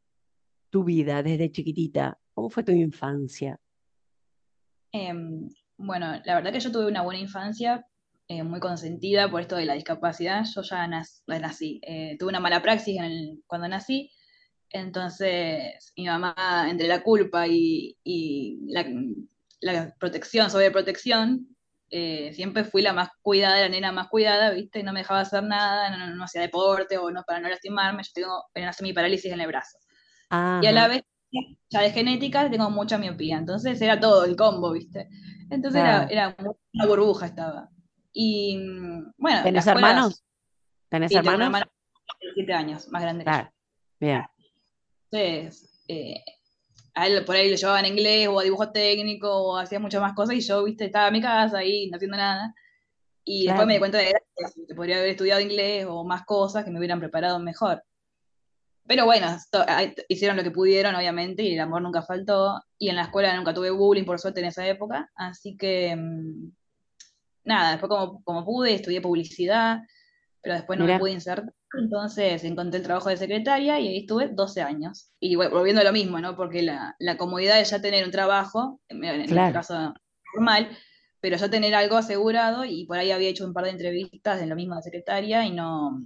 tu 0.69 0.83
vida 0.83 1.23
desde 1.23 1.49
chiquitita? 1.49 2.19
¿Cómo 2.33 2.49
fue 2.49 2.63
tu 2.63 2.73
infancia? 2.73 3.57
Em, 4.91 5.47
bueno, 5.77 6.19
la 6.25 6.35
verdad 6.35 6.51
que 6.51 6.59
yo 6.59 6.73
tuve 6.73 6.87
una 6.87 7.03
buena 7.03 7.21
infancia, 7.21 7.87
eh, 8.27 8.43
muy 8.43 8.59
consentida 8.59 9.31
por 9.31 9.39
esto 9.39 9.55
de 9.55 9.65
la 9.65 9.75
discapacidad. 9.75 10.43
Yo 10.53 10.61
ya 10.61 10.87
nací, 10.87 11.79
eh, 11.87 12.17
tuve 12.19 12.31
una 12.31 12.41
mala 12.41 12.61
praxis 12.61 12.99
cuando 13.47 13.69
nací, 13.69 14.11
entonces 14.71 15.93
mi 15.97 16.05
mamá, 16.05 16.67
entre 16.69 16.87
la 16.87 17.03
culpa 17.03 17.45
y, 17.47 17.97
la, 18.67 18.85
la, 19.61 19.95
protección, 19.99 20.49
sobreprotección, 20.49 21.47
eh, 21.89 22.31
siempre 22.33 22.63
fui 22.63 22.81
la 22.81 22.93
más 22.93 23.09
cuidada, 23.21 23.59
la 23.59 23.69
nena 23.69 23.91
más 23.91 24.07
cuidada, 24.07 24.51
¿viste? 24.51 24.81
No 24.81 24.93
me 24.93 25.01
dejaba 25.01 25.19
hacer 25.19 25.43
nada, 25.43 25.89
no, 26.15 26.23
hacía 26.23 26.41
deporte 26.41 26.97
o 26.97 27.11
no 27.11 27.23
para 27.23 27.41
no 27.41 27.49
lastimarme. 27.49 28.01
Yo 28.03 28.11
tengo 28.13 28.43
una 28.55 28.93
parálisis 28.93 29.31
en 29.31 29.41
el 29.41 29.47
brazo. 29.47 29.77
Y 30.61 30.65
a 30.65 30.71
la 30.71 30.87
vez, 30.87 31.03
ya 31.69 31.81
de 31.81 31.91
genética, 31.91 32.49
tengo 32.49 32.69
mucha 32.69 32.97
miopía. 32.97 33.37
Entonces 33.37 33.81
era 33.81 33.99
todo 33.99 34.23
el 34.23 34.37
combo, 34.37 34.71
¿viste? 34.71 35.09
Entonces 35.49 35.81
era, 35.81 36.05
era, 36.05 36.35
una 36.73 36.85
burbuja 36.85 37.25
estaba. 37.25 37.69
Y 38.13 38.57
bueno. 39.17 39.43
¿Tenés 39.43 39.67
hermanos? 39.67 40.23
¿Tenés 40.87 41.11
hermanos? 41.11 41.39
Tengo 41.39 41.59
de 41.59 42.33
siete 42.35 42.53
años, 42.53 42.87
más 42.87 43.01
grande 43.01 43.25
que 43.25 43.31
yo. 43.31 43.49
Bien. 43.99 44.23
Entonces, 45.11 45.83
eh, 45.87 46.23
a 46.93 47.07
él 47.07 47.25
por 47.25 47.35
ahí 47.35 47.49
lo 47.49 47.55
llevaba 47.55 47.79
en 47.79 47.85
inglés 47.87 48.27
o 48.27 48.39
a 48.39 48.43
dibujo 48.43 48.71
técnico 48.71 49.29
o 49.29 49.57
hacía 49.57 49.79
muchas 49.79 50.01
más 50.01 50.13
cosas 50.13 50.35
y 50.35 50.41
yo, 50.41 50.63
viste, 50.63 50.85
estaba 50.85 51.07
en 51.07 51.13
mi 51.13 51.21
casa 51.21 51.57
ahí 51.57 51.89
no 51.89 51.97
haciendo 51.97 52.17
nada. 52.17 52.53
Y 53.23 53.45
después 53.45 53.67
me 53.67 53.73
di 53.73 53.79
cuenta 53.79 53.97
de 53.99 54.13
que 54.67 54.75
podría 54.75 54.97
haber 54.97 55.09
estudiado 55.09 55.41
inglés 55.41 55.85
o 55.87 56.03
más 56.03 56.25
cosas 56.25 56.65
que 56.65 56.71
me 56.71 56.79
hubieran 56.79 56.99
preparado 56.99 57.39
mejor. 57.39 57.83
Pero 58.87 59.05
bueno, 59.05 59.37
hicieron 60.09 60.37
lo 60.37 60.43
que 60.43 60.51
pudieron, 60.51 60.95
obviamente, 60.95 61.43
y 61.43 61.53
el 61.53 61.59
amor 61.59 61.81
nunca 61.81 62.01
faltó. 62.01 62.61
Y 62.77 62.89
en 62.89 62.95
la 62.95 63.03
escuela 63.03 63.35
nunca 63.35 63.53
tuve 63.53 63.69
bullying, 63.69 64.05
por 64.05 64.19
suerte, 64.19 64.39
en 64.39 64.47
esa 64.47 64.67
época. 64.67 65.09
Así 65.15 65.55
que, 65.55 65.95
mm, 65.95 66.51
nada, 67.43 67.71
después 67.71 67.89
como, 67.89 68.23
como 68.23 68.43
pude, 68.43 68.73
estudié 68.73 68.99
publicidad, 68.99 69.81
pero 70.41 70.55
después 70.55 70.79
no 70.79 70.85
me 70.85 70.97
pude 70.97 71.11
insertar. 71.11 71.53
Entonces 71.73 72.43
encontré 72.43 72.79
el 72.79 72.85
trabajo 72.85 73.09
de 73.09 73.17
secretaria 73.17 73.79
y 73.79 73.87
ahí 73.87 73.97
estuve 73.99 74.27
12 74.27 74.61
años. 74.61 75.11
Y 75.19 75.35
bueno, 75.35 75.51
volviendo 75.51 75.81
a 75.81 75.85
lo 75.85 75.93
mismo, 75.93 76.19
¿no? 76.19 76.35
Porque 76.35 76.61
la, 76.61 77.17
comodidad 77.17 77.57
de 77.57 77.63
ya 77.63 77.81
tener 77.81 78.03
un 78.05 78.11
trabajo, 78.11 78.81
en 78.89 79.03
este 79.03 79.35
caso 79.53 79.93
normal, 80.35 80.69
pero 81.21 81.37
ya 81.37 81.49
tener 81.49 81.73
algo 81.75 81.97
asegurado 81.97 82.65
y 82.65 82.85
por 82.85 82.97
ahí 82.97 83.11
había 83.11 83.29
hecho 83.29 83.45
un 83.45 83.53
par 83.53 83.65
de 83.65 83.71
entrevistas 83.71 84.41
en 84.41 84.49
lo 84.49 84.55
mismo 84.55 84.75
de 84.75 84.81
secretaria 84.81 85.45
y 85.45 85.51
no, 85.51 86.01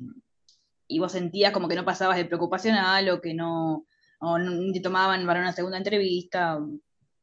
y 0.87 0.99
vos 0.99 1.11
sentías 1.11 1.51
como 1.51 1.67
que 1.67 1.75
no 1.75 1.85
pasabas 1.85 2.17
de 2.17 2.25
preocupacional 2.25 3.09
o 3.09 3.21
que 3.21 3.33
no, 3.33 3.87
o 4.19 4.37
no 4.37 4.73
te 4.73 4.81
tomaban 4.81 5.25
para 5.25 5.39
una 5.39 5.53
segunda 5.53 5.77
entrevista 5.77 6.59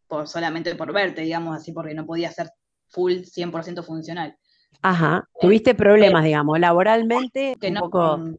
por, 0.08 0.26
solamente 0.26 0.74
por 0.74 0.92
verte, 0.92 1.22
digamos 1.22 1.56
así, 1.56 1.72
porque 1.72 1.94
no 1.94 2.06
podía 2.06 2.32
ser 2.32 2.50
full 2.88 3.12
100% 3.12 3.84
funcional. 3.84 4.36
Ajá, 4.80 5.28
tuviste 5.40 5.74
problemas, 5.74 6.24
digamos, 6.24 6.58
laboralmente, 6.58 7.56
que 7.60 7.70
no, 7.70 7.90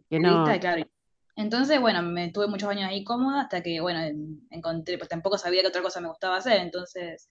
que 0.10 0.20
no. 0.20 0.46
Claro. 0.60 0.86
Entonces, 1.36 1.80
bueno, 1.80 2.02
me 2.04 2.32
tuve 2.32 2.48
muchos 2.48 2.70
años 2.70 2.90
ahí 2.90 3.04
cómoda 3.04 3.42
hasta 3.42 3.62
que, 3.64 3.80
bueno, 3.80 4.00
encontré, 4.52 4.98
pues 4.98 5.10
tampoco 5.10 5.38
sabía 5.38 5.62
que 5.62 5.68
otra 5.68 5.82
cosa 5.82 6.00
me 6.00 6.08
gustaba 6.08 6.38
hacer, 6.38 6.60
entonces, 6.60 7.30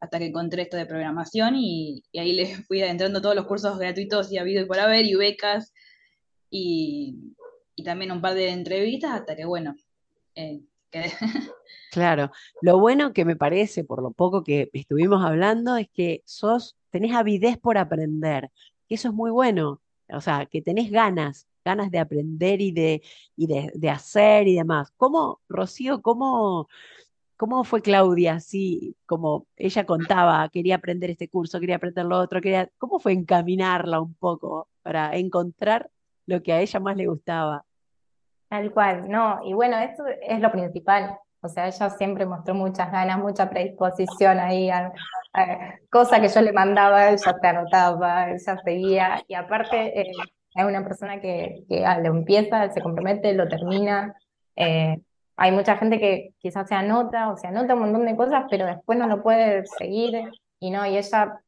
hasta 0.00 0.18
que 0.18 0.26
encontré 0.26 0.62
esto 0.62 0.76
de 0.76 0.86
programación 0.86 1.54
y, 1.56 2.02
y 2.10 2.18
ahí 2.18 2.32
le 2.36 2.56
fui 2.62 2.82
adentrando 2.82 3.20
todos 3.20 3.36
los 3.36 3.46
cursos 3.46 3.78
gratuitos 3.78 4.32
y 4.32 4.38
habido 4.38 4.62
y 4.62 4.66
por 4.66 4.78
haber 4.78 5.04
y 5.06 5.14
becas 5.14 5.72
y, 6.50 7.34
también 7.84 8.10
un 8.10 8.20
par 8.20 8.34
de 8.34 8.48
entrevistas 8.50 9.12
hasta 9.12 9.36
que, 9.36 9.44
bueno, 9.44 9.76
eh, 10.34 10.60
Claro, 11.92 12.30
lo 12.62 12.78
bueno 12.78 13.12
que 13.12 13.24
me 13.24 13.36
parece, 13.36 13.84
por 13.84 14.02
lo 14.02 14.12
poco 14.12 14.42
que 14.42 14.70
estuvimos 14.72 15.24
hablando, 15.24 15.76
es 15.76 15.88
que 15.88 16.22
sos, 16.24 16.76
tenés 16.96 17.14
avidez 17.14 17.58
por 17.58 17.76
aprender, 17.76 18.50
y 18.88 18.94
eso 18.94 19.08
es 19.08 19.14
muy 19.14 19.30
bueno, 19.30 19.82
o 20.08 20.20
sea, 20.20 20.46
que 20.46 20.62
tenés 20.62 20.90
ganas, 20.90 21.46
ganas 21.64 21.90
de 21.90 21.98
aprender 21.98 22.62
y 22.62 22.72
de, 22.72 23.02
y 23.36 23.46
de, 23.46 23.90
hacer 23.90 24.48
y 24.48 24.54
demás. 24.56 24.92
¿Cómo, 24.96 25.40
Rocío, 25.48 26.00
cómo, 26.00 26.68
cómo 27.36 27.64
fue 27.64 27.82
Claudia? 27.82 28.34
Así 28.34 28.96
como 29.04 29.46
ella 29.56 29.84
contaba, 29.84 30.48
quería 30.48 30.76
aprender 30.76 31.10
este 31.10 31.28
curso, 31.28 31.60
quería 31.60 31.76
aprender 31.76 32.06
lo 32.06 32.18
otro, 32.18 32.40
quería, 32.40 32.70
¿cómo 32.78 32.98
fue 32.98 33.12
encaminarla 33.12 34.00
un 34.00 34.14
poco 34.14 34.68
para 34.82 35.14
encontrar 35.16 35.90
lo 36.24 36.42
que 36.42 36.52
a 36.54 36.60
ella 36.62 36.80
más 36.80 36.96
le 36.96 37.08
gustaba? 37.08 37.64
Tal 38.48 38.72
cual, 38.72 39.08
no, 39.10 39.40
y 39.44 39.52
bueno, 39.52 39.76
esto 39.78 40.04
es 40.06 40.40
lo 40.40 40.50
principal. 40.50 41.18
O 41.42 41.48
sea, 41.48 41.68
ella 41.68 41.90
siempre 41.90 42.26
mostró 42.26 42.54
muchas 42.54 42.90
ganas, 42.90 43.18
mucha 43.18 43.48
predisposición 43.50 44.38
ahí, 44.38 44.70
a, 44.70 44.92
cosa 45.90 46.20
que 46.20 46.28
yo 46.28 46.40
le 46.40 46.52
mandaba, 46.52 47.10
ella 47.10 47.36
te 47.40 47.46
anotaba, 47.46 48.30
ella 48.30 48.58
seguía, 48.64 49.22
y 49.28 49.34
aparte 49.34 50.00
eh, 50.00 50.12
es 50.54 50.64
una 50.64 50.82
persona 50.82 51.20
que, 51.20 51.64
que 51.68 51.84
ah, 51.84 51.98
lo 51.98 52.08
empieza, 52.08 52.70
se 52.70 52.80
compromete, 52.80 53.34
lo 53.34 53.46
termina. 53.48 54.14
Eh, 54.56 54.98
hay 55.36 55.52
mucha 55.52 55.76
gente 55.76 56.00
que 56.00 56.30
quizás 56.38 56.68
se 56.68 56.74
anota 56.74 57.30
o 57.30 57.36
se 57.36 57.46
anota 57.48 57.74
un 57.74 57.80
montón 57.80 58.06
de 58.06 58.16
cosas, 58.16 58.44
pero 58.50 58.66
después 58.66 58.98
no 58.98 59.06
lo 59.06 59.22
puede 59.22 59.66
seguir, 59.66 60.30
y 60.58 60.70
no, 60.70 60.86
y 60.86 60.96
ella 60.96 61.40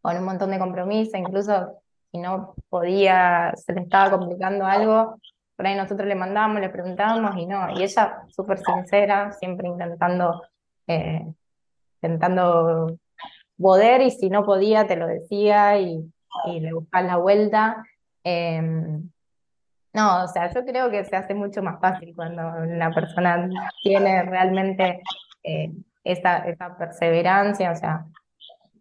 con 0.00 0.16
un 0.16 0.24
montón 0.24 0.50
de 0.50 0.58
compromiso, 0.58 1.16
incluso 1.16 1.82
si 2.10 2.18
no 2.18 2.54
podía, 2.68 3.52
se 3.56 3.72
le 3.72 3.82
estaba 3.82 4.16
complicando 4.16 4.64
algo, 4.64 5.18
por 5.58 5.66
ahí 5.66 5.74
nosotros 5.74 6.06
le 6.06 6.14
mandábamos, 6.14 6.60
le 6.60 6.68
preguntábamos 6.68 7.36
y 7.36 7.44
no, 7.44 7.68
y 7.76 7.82
ella 7.82 8.22
súper 8.28 8.60
sincera, 8.60 9.32
siempre 9.32 9.66
intentando, 9.66 10.40
eh, 10.86 11.26
intentando 11.96 12.96
poder 13.60 14.02
y 14.02 14.12
si 14.12 14.30
no 14.30 14.44
podía 14.44 14.86
te 14.86 14.94
lo 14.94 15.08
decía 15.08 15.76
y, 15.80 16.08
le 16.46 16.72
buscaba 16.72 17.04
la 17.04 17.16
vuelta. 17.16 17.84
Em, 18.22 19.10
no, 19.92 20.22
o 20.22 20.28
sea, 20.28 20.48
yo 20.54 20.64
creo 20.64 20.92
que 20.92 21.04
se 21.04 21.16
hace 21.16 21.34
mucho 21.34 21.60
más 21.60 21.80
fácil 21.80 22.14
cuando 22.14 22.40
una 22.46 22.92
persona 22.92 23.50
tiene 23.82 24.22
realmente 24.22 25.02
eh, 25.42 25.72
esa, 26.04 26.38
esa 26.48 26.78
perseverancia, 26.78 27.72
o 27.72 27.74
sea, 27.74 28.06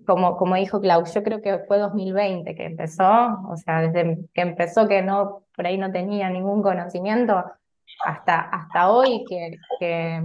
como, 0.07 0.55
dijo 0.55 0.79
Klaus, 0.79 1.13
yo 1.13 1.21
creo 1.21 1.41
que 1.41 1.59
fue 1.67 1.77
2020 1.77 2.55
que 2.55 2.65
empezó, 2.65 3.41
o 3.49 3.57
sea, 3.57 3.81
desde 3.81 4.17
que 4.33 4.41
empezó 4.41 4.87
que 4.87 5.01
no, 5.01 5.43
por 5.55 5.67
ahí 5.67 5.77
no 5.77 5.91
tenía 5.91 6.29
ningún 6.29 6.61
conocimiento, 6.63 7.43
hasta, 8.05 8.39
hasta 8.39 8.89
hoy 8.89 9.25
que, 9.27 10.21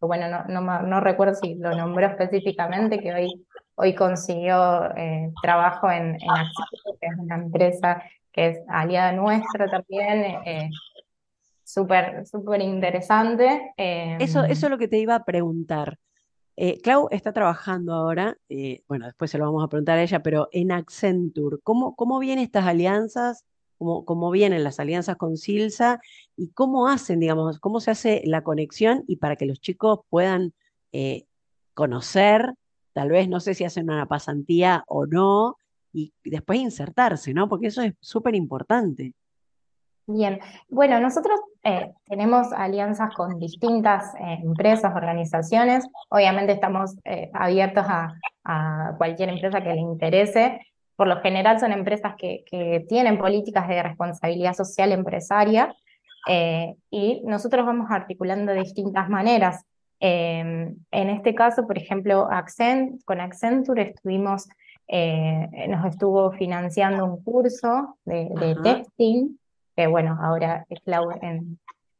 bueno, 0.00 0.28
no, 0.28 0.60
no, 0.60 0.82
no, 0.82 1.00
recuerdo 1.00 1.34
si 1.34 1.54
lo 1.54 1.74
nombró 1.74 2.06
específicamente, 2.06 2.98
que 2.98 3.14
hoy, 3.14 3.46
hoy 3.76 3.94
consiguió 3.94 4.90
eh, 4.96 5.30
trabajo 5.40 5.88
en, 5.88 6.16
en 6.16 6.98
que 7.00 7.06
es 7.06 7.16
una 7.18 7.36
empresa 7.36 8.02
que 8.32 8.48
es 8.48 8.58
aliada 8.68 9.12
nuestra 9.12 9.70
también, 9.70 10.24
eh, 10.44 10.70
súper, 11.62 12.26
súper 12.26 12.60
interesante. 12.60 13.72
eso, 13.76 14.42
eso 14.44 14.66
es 14.66 14.70
lo 14.70 14.78
que 14.78 14.88
te 14.88 14.98
iba 14.98 15.14
a 15.14 15.24
preguntar. 15.24 15.98
Eh, 16.56 16.80
Clau 16.82 17.08
está 17.10 17.32
trabajando 17.32 17.94
ahora, 17.94 18.36
eh, 18.48 18.82
bueno, 18.86 19.06
después 19.06 19.30
se 19.30 19.38
lo 19.38 19.46
vamos 19.46 19.64
a 19.64 19.68
preguntar 19.68 19.98
a 19.98 20.02
ella, 20.02 20.22
pero 20.22 20.48
en 20.52 20.70
Accenture, 20.70 21.58
¿cómo, 21.62 21.96
cómo 21.96 22.18
vienen 22.18 22.44
estas 22.44 22.66
alianzas? 22.66 23.44
¿Cómo, 23.78 24.04
¿Cómo, 24.04 24.30
vienen 24.30 24.62
las 24.62 24.78
alianzas 24.78 25.16
con 25.16 25.36
Silsa? 25.36 26.00
¿Y 26.36 26.50
cómo 26.50 26.88
hacen, 26.88 27.20
digamos, 27.20 27.58
cómo 27.58 27.80
se 27.80 27.90
hace 27.90 28.22
la 28.26 28.42
conexión 28.42 29.02
y 29.08 29.16
para 29.16 29.36
que 29.36 29.46
los 29.46 29.60
chicos 29.60 30.00
puedan 30.10 30.52
eh, 30.92 31.26
conocer, 31.74 32.54
tal 32.92 33.08
vez, 33.08 33.28
no 33.28 33.40
sé 33.40 33.54
si 33.54 33.64
hacen 33.64 33.90
una 33.90 34.06
pasantía 34.06 34.84
o 34.86 35.06
no, 35.06 35.56
y 35.92 36.12
después 36.24 36.60
insertarse, 36.60 37.34
¿no? 37.34 37.48
Porque 37.48 37.68
eso 37.68 37.82
es 37.82 37.94
súper 38.00 38.34
importante. 38.34 39.14
Bien, 40.06 40.40
bueno, 40.68 41.00
nosotros 41.00 41.38
eh, 41.64 41.92
tenemos 42.08 42.52
alianzas 42.52 43.14
con 43.14 43.38
distintas 43.38 44.14
eh, 44.16 44.38
empresas, 44.42 44.92
organizaciones. 44.96 45.86
Obviamente 46.08 46.52
estamos 46.52 46.96
eh, 47.04 47.30
abiertos 47.32 47.84
a, 47.88 48.14
cualquier 48.98 49.28
empresa 49.28 49.62
que 49.62 49.72
le 49.72 49.80
interese. 49.80 50.60
Por 50.96 51.06
lo 51.06 51.20
general 51.20 51.60
son 51.60 51.70
empresas 51.70 52.14
que, 52.18 52.44
tienen 52.88 53.16
políticas 53.16 53.68
de 53.68 53.80
responsabilidad 53.80 54.54
social 54.54 54.90
empresaria 54.90 55.72
y 56.90 57.22
nosotros 57.24 57.64
vamos 57.64 57.88
articulando 57.88 58.52
de 58.52 58.60
distintas 58.60 59.08
maneras. 59.08 59.64
en 60.00 60.76
este 60.90 61.36
caso, 61.36 61.68
por 61.68 61.78
ejemplo, 61.78 62.28
Accent, 62.30 63.00
con 63.04 63.20
Accenture 63.20 63.82
estuvimos, 63.82 64.48
nos 64.88 65.86
estuvo 65.86 66.32
financiando 66.32 67.04
un 67.04 67.22
curso 67.22 67.96
de, 68.04 68.28
de 68.40 68.56
testing 68.56 69.36
que 69.82 69.88
bueno, 69.88 70.16
ahora 70.22 70.64
Clau 70.84 71.08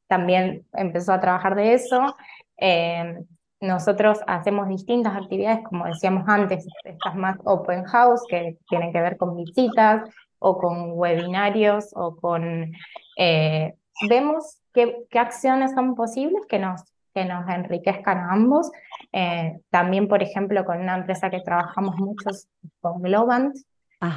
también 0.07 0.65
empezó 0.73 1.13
a 1.13 1.21
trabajar 1.21 1.57
de 1.57 1.75
eso. 1.75 2.15
Eh, 2.57 3.19
nosotros 3.61 4.21
hacemos 4.29 4.69
distintas 4.69 5.17
actividades, 5.17 5.65
como 5.65 5.87
decíamos 5.87 6.23
antes, 6.29 6.65
estas 6.85 7.17
más 7.17 7.39
open 7.43 7.83
house, 7.87 8.23
que 8.29 8.57
tienen 8.69 8.93
que 8.93 9.01
ver 9.01 9.17
con 9.17 9.37
visitas 9.37 10.09
o 10.39 10.59
con 10.59 10.93
webinarios 10.93 11.91
o 11.95 12.15
con... 12.15 12.73
Eh, 13.17 13.75
vemos 14.09 14.59
qué, 14.73 15.05
acciones 15.15 15.73
son 15.73 15.97
posibles 15.97 16.47
que 16.49 16.61
nos, 16.61 16.83
que 17.13 17.25
nos 17.25 17.49
enriquezcan 17.49 18.19
a 18.19 18.33
ambos. 18.33 18.71
Eh, 19.11 19.59
también, 19.71 20.07
por 20.07 20.23
ejemplo, 20.23 20.65
con 20.65 20.81
una 20.81 20.99
empresa 20.99 21.31
que 21.31 21.41
trabajamos 21.41 21.97
mucho 21.97 22.31
con 22.81 23.03
Globant, 23.03 23.57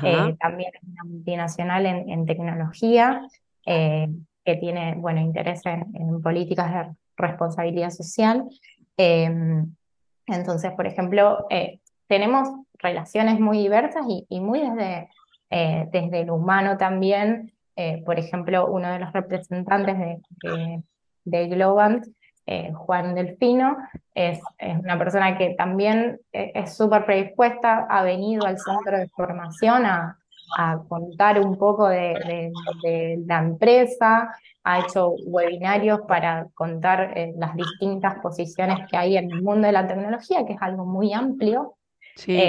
eh, 0.03 0.36
también 0.39 0.72
es 0.74 0.84
una 0.84 1.03
multinacional 1.03 1.86
en, 1.86 2.25
tecnología, 2.25 3.22
eh, 3.65 4.07
que 4.43 4.55
tiene, 4.55 4.95
bueno, 4.95 5.22
interés 5.22 5.62
en, 5.65 6.22
políticas 6.22 6.74
de 6.74 6.95
responsabilidad 7.17 7.89
social. 7.89 8.45
entonces, 10.27 10.72
por 10.74 10.88
ejemplo, 10.88 11.48
tenemos 12.07 12.50
relaciones 12.79 13.39
muy 13.39 13.60
diversas 13.60 14.05
y, 14.07 14.39
muy 14.39 14.62
desde, 14.62 15.10
desde 15.91 16.25
lo 16.25 16.36
humano 16.36 16.77
también, 16.77 17.55
eh, 17.75 18.01
por 18.05 18.17
ejemplo, 18.17 18.67
uno 18.67 18.89
de 18.89 19.00
los 19.00 19.12
representantes 19.12 19.98
de, 19.98 20.84
de, 21.25 21.48
Globant, 21.48 22.05
eh, 22.45 22.72
Juan 22.74 23.15
Delfino, 23.15 23.75
es, 24.13 24.39
una 24.79 24.98
persona 24.98 25.38
que 25.38 25.55
también 25.55 26.19
eh, 26.31 26.53
es 26.55 26.77
súper 26.77 27.05
predispuesta, 27.05 27.86
ha 27.89 28.03
venido 28.03 28.45
al 28.45 28.57
centro 28.60 28.98
de 28.98 29.10
formación 29.10 29.86
a, 29.86 30.17
contar 30.88 31.40
un 31.40 31.58
poco 31.58 31.88
de, 31.88 32.52
la 33.25 33.40
empresa, 33.40 34.36
ha 34.64 34.80
hecho 34.80 35.12
webinarios 35.25 36.02
para 36.08 36.48
contar 36.54 37.14
las 37.36 37.56
distintas 37.56 38.20
posiciones 38.20 38.80
que 38.90 38.98
hay 38.98 39.18
en 39.18 39.32
el 39.32 39.42
mundo 39.42 39.68
de 39.68 39.74
la 39.74 39.88
tecnología, 39.88 40.46
que 40.46 40.54
es 40.54 40.62
algo 40.62 40.86
muy 40.86 41.14
amplio. 41.14 41.75
Sí. 42.16 42.40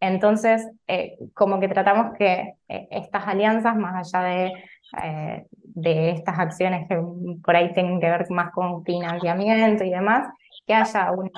Entonces, 0.00 0.68
eh, 0.86 1.16
como 1.34 1.58
que 1.58 1.68
tratamos 1.68 2.16
que 2.18 2.54
eh, 2.68 2.88
estas 2.90 3.26
alianzas, 3.26 3.76
más 3.76 4.14
allá 4.14 4.26
de, 4.26 4.52
eh, 5.02 5.46
de 5.62 6.10
estas 6.10 6.38
acciones 6.38 6.86
que 6.88 7.00
por 7.42 7.56
ahí 7.56 7.72
tienen 7.72 8.00
que 8.00 8.10
ver 8.10 8.30
más 8.30 8.52
con 8.52 8.84
financiamiento 8.84 9.84
y 9.84 9.90
demás, 9.90 10.28
que 10.66 10.74
haya 10.74 11.12
un, 11.12 11.30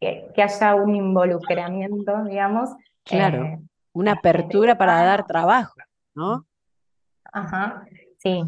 que, 0.00 0.42
haya 0.42 0.74
un 0.74 0.94
involucramiento, 0.94 2.24
digamos. 2.24 2.70
Claro, 3.04 3.60
una 3.98 4.12
apertura 4.12 4.76
para 4.76 5.02
dar 5.02 5.26
trabajo, 5.26 5.74
¿no? 6.14 6.46
Ajá, 7.32 7.86
sí. 8.18 8.42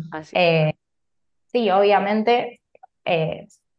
sí, 1.47 1.71
obviamente 1.71 2.61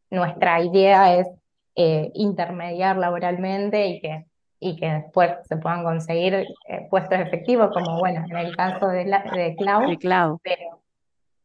nuestra 0.10 0.62
idea 0.62 1.16
es 1.16 1.28
intermediar 1.76 2.98
laboralmente 2.98 3.88
y 3.88 4.02
que 4.02 4.26
y 4.60 4.76
que 4.76 4.92
después 4.92 5.32
se 5.48 5.58
puedan 5.58 5.84
conseguir 5.84 6.34
eh, 6.34 6.88
puestos 6.90 7.20
efectivos, 7.20 7.72
como 7.74 7.98
bueno, 7.98 8.26
en 8.30 8.38
el 8.38 8.56
caso 8.56 8.88
de, 8.88 9.06
la, 9.06 9.24
de 9.24 9.56
Cloud, 9.56 10.40
Pero, 10.44 10.82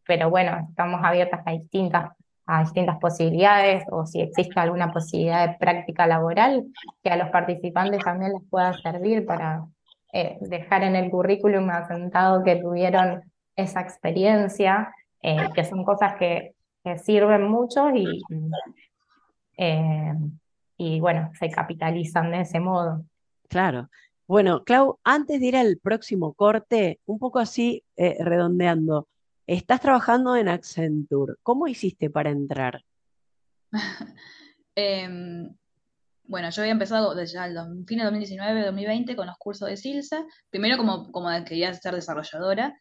pero 0.07 0.31
bueno, 0.31 0.67
estamos 0.69 1.01
abiertas 1.03 1.41
a 1.47 1.53
distintas, 1.53 2.11
a 2.47 2.61
distintas 2.61 2.99
posibilidades 2.99 3.85
o 3.91 4.05
si 4.05 4.21
existe 4.21 4.59
alguna 4.59 4.93
posibilidad 4.93 5.49
de 5.49 5.57
práctica 5.59 6.07
laboral 6.07 6.65
que 7.03 7.11
a 7.11 7.17
los 7.17 7.29
participantes 7.29 8.03
también 8.03 8.33
les 8.33 8.43
pueda 8.51 8.73
servir 8.79 9.25
para 9.25 9.65
eh, 10.15 10.39
dejar 10.41 10.83
en 10.85 10.97
el 10.97 11.11
currículum 11.11 11.69
asentado 11.69 12.43
que 12.43 12.57
tuvieron 12.57 13.23
esa 13.57 13.83
experiencia, 13.83 14.95
eh, 15.21 15.51
que 15.55 15.65
son 15.65 15.85
cosas 15.85 16.15
que, 16.19 16.55
que 16.83 16.97
sirven 16.97 17.43
mucho 17.51 17.91
y 17.95 18.23
y 20.77 21.01
bueno, 21.01 21.31
se 21.39 21.51
capitalizan 21.51 22.31
de 22.31 22.41
ese 22.41 22.61
modo. 22.61 23.05
Claro. 23.49 23.89
Bueno, 24.27 24.65
Clau, 24.65 24.99
antes 25.05 25.41
de 25.41 25.47
ir 25.47 25.57
al 25.57 25.79
próximo 25.79 26.33
corte, 26.33 27.01
un 27.07 27.19
poco 27.19 27.39
así 27.39 27.85
eh, 27.97 28.17
redondeando, 28.25 29.09
estás 29.47 29.81
trabajando 29.81 30.35
en 30.37 30.49
Accenture. 30.49 31.35
¿Cómo 31.43 31.69
hiciste 31.69 32.11
para 32.11 32.31
entrar? 32.31 32.83
Em, 34.77 35.55
bueno, 36.27 36.51
yo 36.51 36.63
había 36.63 36.73
empezado 36.73 37.15
desde 37.15 37.39
el 37.45 37.85
fin 37.87 37.99
de 37.99 38.05
2019-2020 38.05 39.17
con 39.17 39.27
los 39.27 39.37
cursos 39.37 39.69
de 39.69 39.77
Silsa, 39.77 40.25
primero 40.51 40.77
como, 40.77 41.11
como 41.13 41.29
quería 41.45 41.73
ser 41.75 41.95
desarrolladora, 41.95 42.75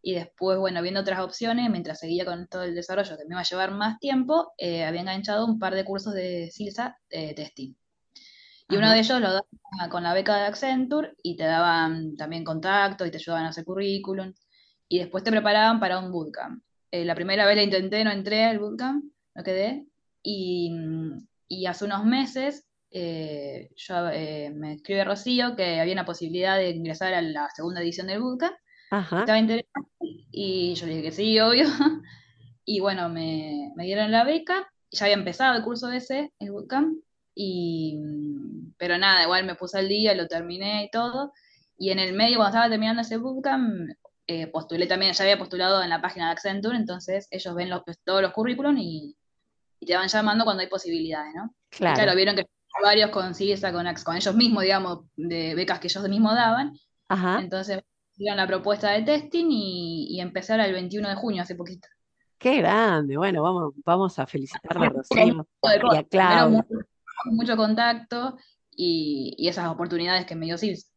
y 0.00 0.14
después, 0.14 0.58
bueno, 0.58 0.82
viendo 0.82 1.00
otras 1.00 1.20
opciones, 1.20 1.70
mientras 1.70 1.98
seguía 1.98 2.26
con 2.26 2.46
todo 2.46 2.62
el 2.64 2.74
desarrollo 2.74 3.16
que 3.16 3.24
me 3.24 3.34
iba 3.34 3.40
a 3.40 3.44
llevar 3.44 3.70
más 3.70 3.98
tiempo, 3.98 4.52
eh, 4.58 4.84
había 4.84 5.00
enganchado 5.00 5.46
un 5.46 5.58
par 5.58 5.74
de 5.74 5.84
cursos 5.84 6.12
de 6.12 6.50
Silsa 6.52 6.98
de 7.08 7.32
testing. 7.34 7.74
Y 8.68 8.76
uno 8.76 8.90
de 8.90 8.98
ellos 8.98 9.20
lo 9.20 9.32
daba 9.32 9.90
con 9.90 10.02
la 10.02 10.12
beca 10.12 10.36
de 10.36 10.42
Accenture 10.44 11.14
y 11.22 11.36
te 11.36 11.44
daban 11.44 12.16
también 12.16 12.44
contacto 12.44 13.06
y 13.06 13.10
te 13.10 13.16
ayudaban 13.16 13.46
a 13.46 13.48
hacer 13.48 13.64
currículum. 13.64 14.32
Y 14.88 14.98
después 14.98 15.24
te 15.24 15.30
preparaban 15.30 15.80
para 15.80 15.98
un 15.98 16.12
bootcamp. 16.12 16.62
Eh, 16.90 17.04
la 17.04 17.14
primera 17.14 17.46
vez 17.46 17.56
la 17.56 17.62
intenté, 17.62 18.04
no 18.04 18.10
entré 18.10 18.44
al 18.44 18.58
bootcamp, 18.58 19.04
no 19.34 19.42
quedé. 19.42 19.86
Y, 20.22 20.70
y 21.48 21.66
hace 21.66 21.84
unos 21.86 22.04
meses 22.04 22.66
eh, 22.94 23.70
yo, 23.76 23.94
me 24.54 24.74
escribe 24.74 25.04
Rocío 25.04 25.56
que 25.56 25.80
había 25.80 25.92
una 25.92 26.04
posibilidad 26.04 26.56
de 26.56 26.70
ingresar 26.70 27.12
a 27.12 27.20
la 27.20 27.50
segunda 27.50 27.82
edición 27.82 28.06
del 28.06 28.20
bootcamp 28.20 28.54
estaba 29.02 29.38
interesante 29.38 29.90
y 30.30 30.74
yo 30.74 30.86
le 30.86 30.92
dije 30.92 31.02
que 31.04 31.12
sí, 31.12 31.40
obvio. 31.40 31.66
Y 32.66 32.80
bueno, 32.80 33.10
me, 33.10 33.72
dieron 33.76 34.10
la 34.10 34.24
beca. 34.24 34.66
Ya 34.90 35.04
había 35.04 35.16
empezado 35.16 35.54
el 35.54 35.62
curso 35.62 35.90
ese, 35.90 36.32
el 36.38 36.50
bootcamp. 36.50 36.96
Y, 37.34 38.00
pero 38.78 38.96
nada, 38.96 39.22
igual 39.22 39.44
me 39.44 39.54
puse 39.54 39.78
al 39.78 39.86
día, 39.86 40.14
lo 40.14 40.28
terminé 40.28 40.84
y 40.84 40.90
todo. 40.90 41.34
Y 41.76 41.90
en 41.90 41.98
el 41.98 42.14
medio, 42.14 42.36
cuando 42.36 42.56
estaba 42.56 42.70
terminando 42.70 43.02
ese 43.02 43.18
bootcamp, 43.18 43.90
eh, 44.26 44.46
postulé 44.46 44.86
también, 44.86 45.12
ya 45.12 45.24
había 45.24 45.36
postulado 45.36 45.82
en 45.82 45.90
la 45.90 46.00
página 46.00 46.28
de 46.28 46.32
Accenture, 46.32 46.74
entonces 46.74 47.28
ellos 47.30 47.54
ven 47.54 47.68
los, 47.68 47.82
todos 48.02 48.22
los 48.22 48.32
currículums 48.32 48.80
y, 48.80 49.14
te 49.86 49.94
van 49.94 50.08
llamando 50.08 50.44
cuando 50.44 50.62
hay 50.62 50.68
posibilidades, 50.68 51.34
¿no? 51.34 51.54
Claro. 51.68 51.96
claro, 51.96 52.16
vieron 52.16 52.34
que 52.34 52.46
varios 52.82 53.10
con 53.10 53.34
CISA, 53.34 53.72
con, 53.72 53.86
con 54.04 54.16
ellos 54.16 54.34
mismos, 54.34 54.62
digamos, 54.62 55.04
de 55.16 55.54
becas 55.54 55.80
que 55.80 55.88
ellos 55.88 56.08
mismos 56.08 56.34
daban. 56.34 56.76
Ajá. 57.08 57.40
Entonces, 57.40 57.80
hicieron 58.16 58.36
la 58.36 58.46
propuesta 58.46 58.90
de 58.90 59.02
testing 59.02 59.46
y, 59.50 60.20
empezar 60.20 60.60
el 60.60 60.72
21 60.72 61.08
de 61.08 61.14
junio, 61.14 61.42
hace 61.42 61.54
poquito. 61.54 61.88
Qué 62.38 62.56
grande, 62.58 63.16
bueno, 63.16 63.42
vamos, 63.42 63.74
vamos 63.84 64.18
a 64.18 64.26
felicitarle 64.26 64.86
a 64.86 64.90
Rocío 64.90 65.46
y 65.62 65.96
a 65.96 66.04
Claudia. 66.04 66.66
Mucho, 67.26 67.56
contacto 67.56 68.36
y, 68.70 69.36
esas 69.48 69.68
oportunidades 69.68 70.26
que 70.26 70.34
me 70.34 70.46
dio 70.46 70.58
Sils. 70.58 70.90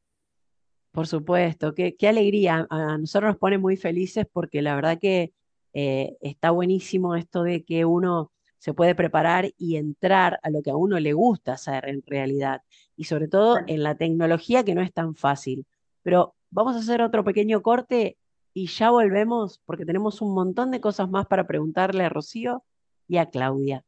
Por 0.91 1.07
supuesto, 1.07 1.73
qué, 1.73 1.95
qué, 1.95 2.07
alegría. 2.07 2.67
A 2.69 2.97
nosotros 2.97 3.29
nos 3.29 3.37
pone 3.37 3.57
muy 3.57 3.77
felices 3.77 4.25
porque 4.31 4.61
la 4.61 4.75
verdad 4.75 4.97
que 4.99 5.31
eh, 5.73 6.17
está 6.21 6.49
buenísimo 6.49 7.15
esto 7.15 7.43
de 7.43 7.63
que 7.63 7.85
uno 7.85 8.31
se 8.59 8.73
puede 8.73 8.95
preparar 8.95 9.51
y 9.57 9.77
entrar 9.77 10.39
a 10.43 10.49
lo 10.49 10.61
que 10.61 10.71
a 10.71 10.75
uno 10.75 10.99
le 10.99 11.13
gusta 11.13 11.53
hacer 11.53 11.87
en 11.87 12.03
realidad. 12.05 12.61
Y 12.95 13.05
sobre 13.05 13.27
todo 13.27 13.59
en 13.67 13.83
la 13.83 13.95
tecnología 13.95 14.63
que 14.63 14.75
no 14.75 14.81
es 14.81 14.93
tan 14.93 15.15
fácil. 15.15 15.65
Pero 16.03 16.35
Vamos 16.49 16.75
a 16.75 16.79
hacer 16.79 17.01
otro 17.01 17.23
pequeño 17.23 17.61
corte 17.61 18.17
y 18.53 18.67
ya 18.67 18.89
volvemos 18.89 19.59
porque 19.65 19.85
tenemos 19.85 20.21
un 20.21 20.33
montón 20.33 20.71
de 20.71 20.79
cosas 20.79 21.09
más 21.09 21.27
para 21.27 21.45
preguntarle 21.45 22.05
a 22.05 22.09
Rocío 22.09 22.63
y 23.07 23.17
a 23.17 23.29
Claudia. 23.29 23.83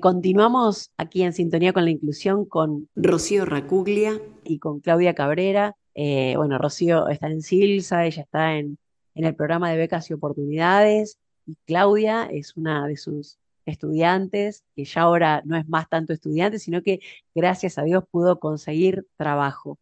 Continuamos 0.00 0.92
aquí 0.96 1.22
en 1.22 1.32
sintonía 1.32 1.72
con 1.72 1.84
la 1.84 1.90
inclusión 1.90 2.44
con 2.46 2.88
Rocío 2.94 3.44
Racuglia 3.44 4.20
y 4.44 4.58
con 4.58 4.80
Claudia 4.80 5.14
Cabrera. 5.14 5.76
Eh, 5.94 6.34
bueno, 6.36 6.58
Rocío 6.58 7.08
está 7.08 7.26
en 7.26 7.42
Silsa, 7.42 8.06
ella 8.06 8.22
está 8.22 8.56
en, 8.56 8.78
en 9.14 9.24
el 9.24 9.34
programa 9.34 9.70
de 9.70 9.76
becas 9.76 10.08
y 10.10 10.14
oportunidades 10.14 11.18
y 11.44 11.56
Claudia 11.66 12.24
es 12.24 12.56
una 12.56 12.86
de 12.86 12.96
sus 12.96 13.38
estudiantes, 13.66 14.64
que 14.74 14.84
ya 14.84 15.02
ahora 15.02 15.42
no 15.44 15.56
es 15.56 15.68
más 15.68 15.88
tanto 15.88 16.12
estudiante, 16.12 16.58
sino 16.58 16.82
que 16.82 17.00
gracias 17.34 17.78
a 17.78 17.82
Dios 17.82 18.04
pudo 18.10 18.38
conseguir 18.38 19.06
trabajo. 19.16 19.78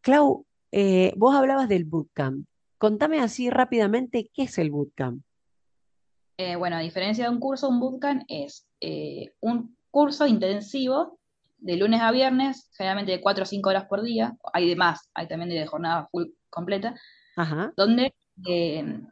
Clau, 0.00 0.46
eh, 0.72 1.12
vos 1.16 1.34
hablabas 1.34 1.68
del 1.68 1.84
bootcamp. 1.84 2.46
Contame 2.78 3.20
así 3.20 3.50
rápidamente 3.50 4.30
qué 4.32 4.44
es 4.44 4.58
el 4.58 4.70
bootcamp. 4.70 5.22
Eh, 6.38 6.56
bueno, 6.56 6.76
a 6.76 6.80
diferencia 6.80 7.24
de 7.24 7.30
un 7.30 7.40
curso, 7.40 7.68
un 7.68 7.80
bootcamp 7.80 8.22
es 8.28 8.66
eh, 8.80 9.34
un 9.40 9.76
curso 9.90 10.26
intensivo 10.26 11.18
de 11.58 11.76
lunes 11.76 12.00
a 12.00 12.10
viernes, 12.10 12.70
generalmente 12.76 13.12
de 13.12 13.20
4 13.20 13.42
o 13.42 13.46
5 13.46 13.68
horas 13.68 13.84
por 13.84 14.02
día. 14.02 14.36
Hay 14.54 14.68
de 14.68 14.76
más, 14.76 15.10
hay 15.12 15.28
también 15.28 15.50
de 15.50 15.66
jornada 15.66 16.08
full 16.10 16.28
completa, 16.48 16.94
donde 17.76 18.14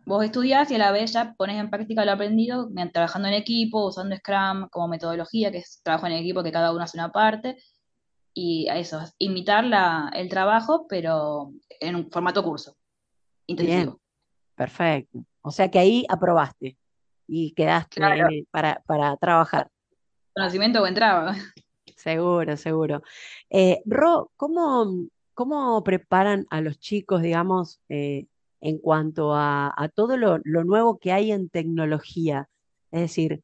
vos 0.05 0.25
estudiás 0.25 0.71
y 0.71 0.77
a 0.77 0.79
la 0.79 0.93
vez 0.93 1.13
ya 1.13 1.35
pones 1.37 1.59
en 1.59 1.71
práctica 1.71 2.05
lo 2.05 2.13
aprendido 2.13 2.69
trabajando 2.93 3.29
en 3.29 3.35
equipo, 3.35 3.87
usando 3.87 4.17
Scrum 4.17 4.69
como 4.69 4.89
metodología, 4.89 5.51
que 5.51 5.59
es 5.59 5.81
trabajo 5.83 6.07
en 6.07 6.13
equipo 6.13 6.43
que 6.43 6.53
cada 6.53 6.73
uno 6.73 6.83
hace 6.83 6.97
una 6.97 7.13
parte, 7.13 7.57
y 8.35 8.69
a 8.69 8.79
eso, 8.79 9.01
imitar 9.19 9.65
la, 9.65 10.11
el 10.15 10.29
trabajo, 10.29 10.87
pero 10.89 11.53
en 11.81 11.97
un 11.97 12.11
formato 12.11 12.43
curso. 12.45 12.77
Intensivo. 13.47 14.01
perfecto. 14.55 15.25
O 15.43 15.51
sea 15.51 15.71
que 15.71 15.79
ahí 15.79 16.05
aprobaste 16.09 16.77
y 17.27 17.53
quedaste 17.53 18.01
para, 18.51 18.83
para 18.87 19.17
trabajar. 19.17 19.71
Conocimiento 20.35 20.83
o 20.83 20.87
entraba. 20.87 21.35
Seguro, 21.97 22.57
seguro. 22.57 23.03
Eh, 23.51 23.83
Ro, 23.85 24.31
¿cómo, 24.37 25.09
¿cómo 25.35 25.83
preparan 25.83 26.47
a 26.51 26.61
los 26.61 26.79
chicos, 26.79 27.23
digamos, 27.23 27.81
eh, 27.89 28.27
en 28.61 28.79
cuanto 28.79 29.35
a, 29.35 29.73
todo 29.95 30.17
lo, 30.17 30.39
nuevo 30.39 30.99
que 30.99 31.13
hay 31.13 31.33
en 31.33 31.49
tecnología. 31.49 32.49
Es 32.91 33.01
decir, 33.01 33.43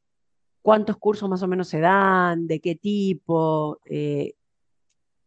cuántos 0.62 0.96
cursos 0.96 1.28
más 1.28 1.42
o 1.42 1.48
menos 1.48 1.68
se 1.68 1.80
dan, 1.80 2.46
de 2.46 2.60
qué 2.60 2.74
tipo, 2.74 3.78
eh, 3.86 4.34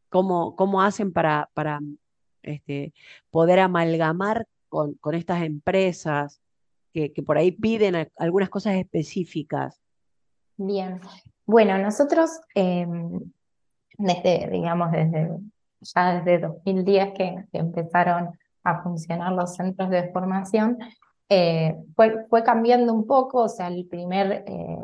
cómo, 0.09 0.55
cómo, 0.55 0.81
hacen 0.81 1.13
para, 1.13 1.49
para 1.53 1.79
este, 2.43 2.93
poder 3.29 3.59
amalgamar 3.59 4.47
con, 4.69 4.95
con 4.95 5.15
estas 5.15 5.43
empresas 5.43 6.41
que, 6.93 7.13
que, 7.13 7.23
por 7.23 7.37
ahí 7.37 7.51
piden 7.51 8.09
algunas 8.17 8.49
cosas 8.49 8.75
específicas. 8.75 9.79
Bien, 10.57 10.99
bueno, 11.45 11.77
nosotros 11.77 12.31
em, 12.55 13.21
desde, 13.97 14.49
digamos, 14.49 14.91
desde 14.91 15.29
ya 15.81 16.21
desde 16.21 16.47
2010 16.47 17.13
que, 17.13 17.45
que 17.51 17.57
empezaron 17.57 18.37
a 18.67 18.83
funcionar 18.83 19.31
los 19.33 19.55
centros 19.55 19.89
de 19.89 20.11
formación, 20.11 20.77
eh, 21.29 21.75
fue, 21.95 22.25
fue 22.29 22.43
cambiando 22.43 22.93
un 22.93 23.07
poco, 23.07 23.43
o 23.43 23.49
sea, 23.49 23.67
el 23.67 23.87
primer, 23.87 24.43
eh, 24.45 24.77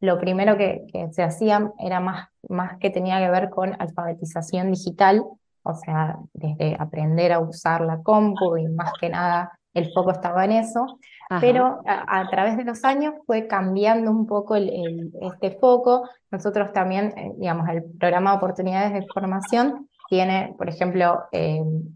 lo 0.00 0.18
primero 0.18 0.56
que, 0.56 0.84
que, 0.92 1.12
se 1.12 1.22
hacía 1.22 1.72
era 1.78 2.00
más, 2.00 2.28
más 2.48 2.78
que 2.78 2.90
tenía 2.90 3.18
que 3.18 3.30
ver 3.30 3.50
con 3.50 3.74
alfabetización 3.80 4.70
digital, 4.70 5.24
o 5.62 5.74
sea, 5.74 6.18
desde 6.32 6.76
aprender 6.78 7.32
a 7.32 7.40
usar 7.40 7.82
la 7.82 8.02
compu 8.02 8.56
y 8.56 8.66
más 8.68 8.92
que 9.00 9.10
nada 9.10 9.52
el 9.74 9.92
foco 9.92 10.10
estaba 10.10 10.44
en 10.44 10.52
eso, 10.52 10.98
pero 11.40 11.80
a, 11.86 12.28
través 12.28 12.56
de 12.56 12.64
los 12.64 12.84
años 12.84 13.14
fue 13.24 13.46
cambiando 13.46 14.10
un 14.10 14.26
poco 14.26 14.56
el, 14.56 15.12
este 15.20 15.52
foco. 15.52 16.08
Nosotros 16.32 16.72
también, 16.72 17.14
eh, 17.16 17.32
digamos, 17.38 17.68
el 17.68 17.84
programa 18.00 18.32
de 18.32 18.36
oportunidades 18.38 18.92
de 18.92 19.06
formación 19.14 19.88
tiene, 20.08 20.56
por 20.58 20.68
ejemplo, 20.68 21.22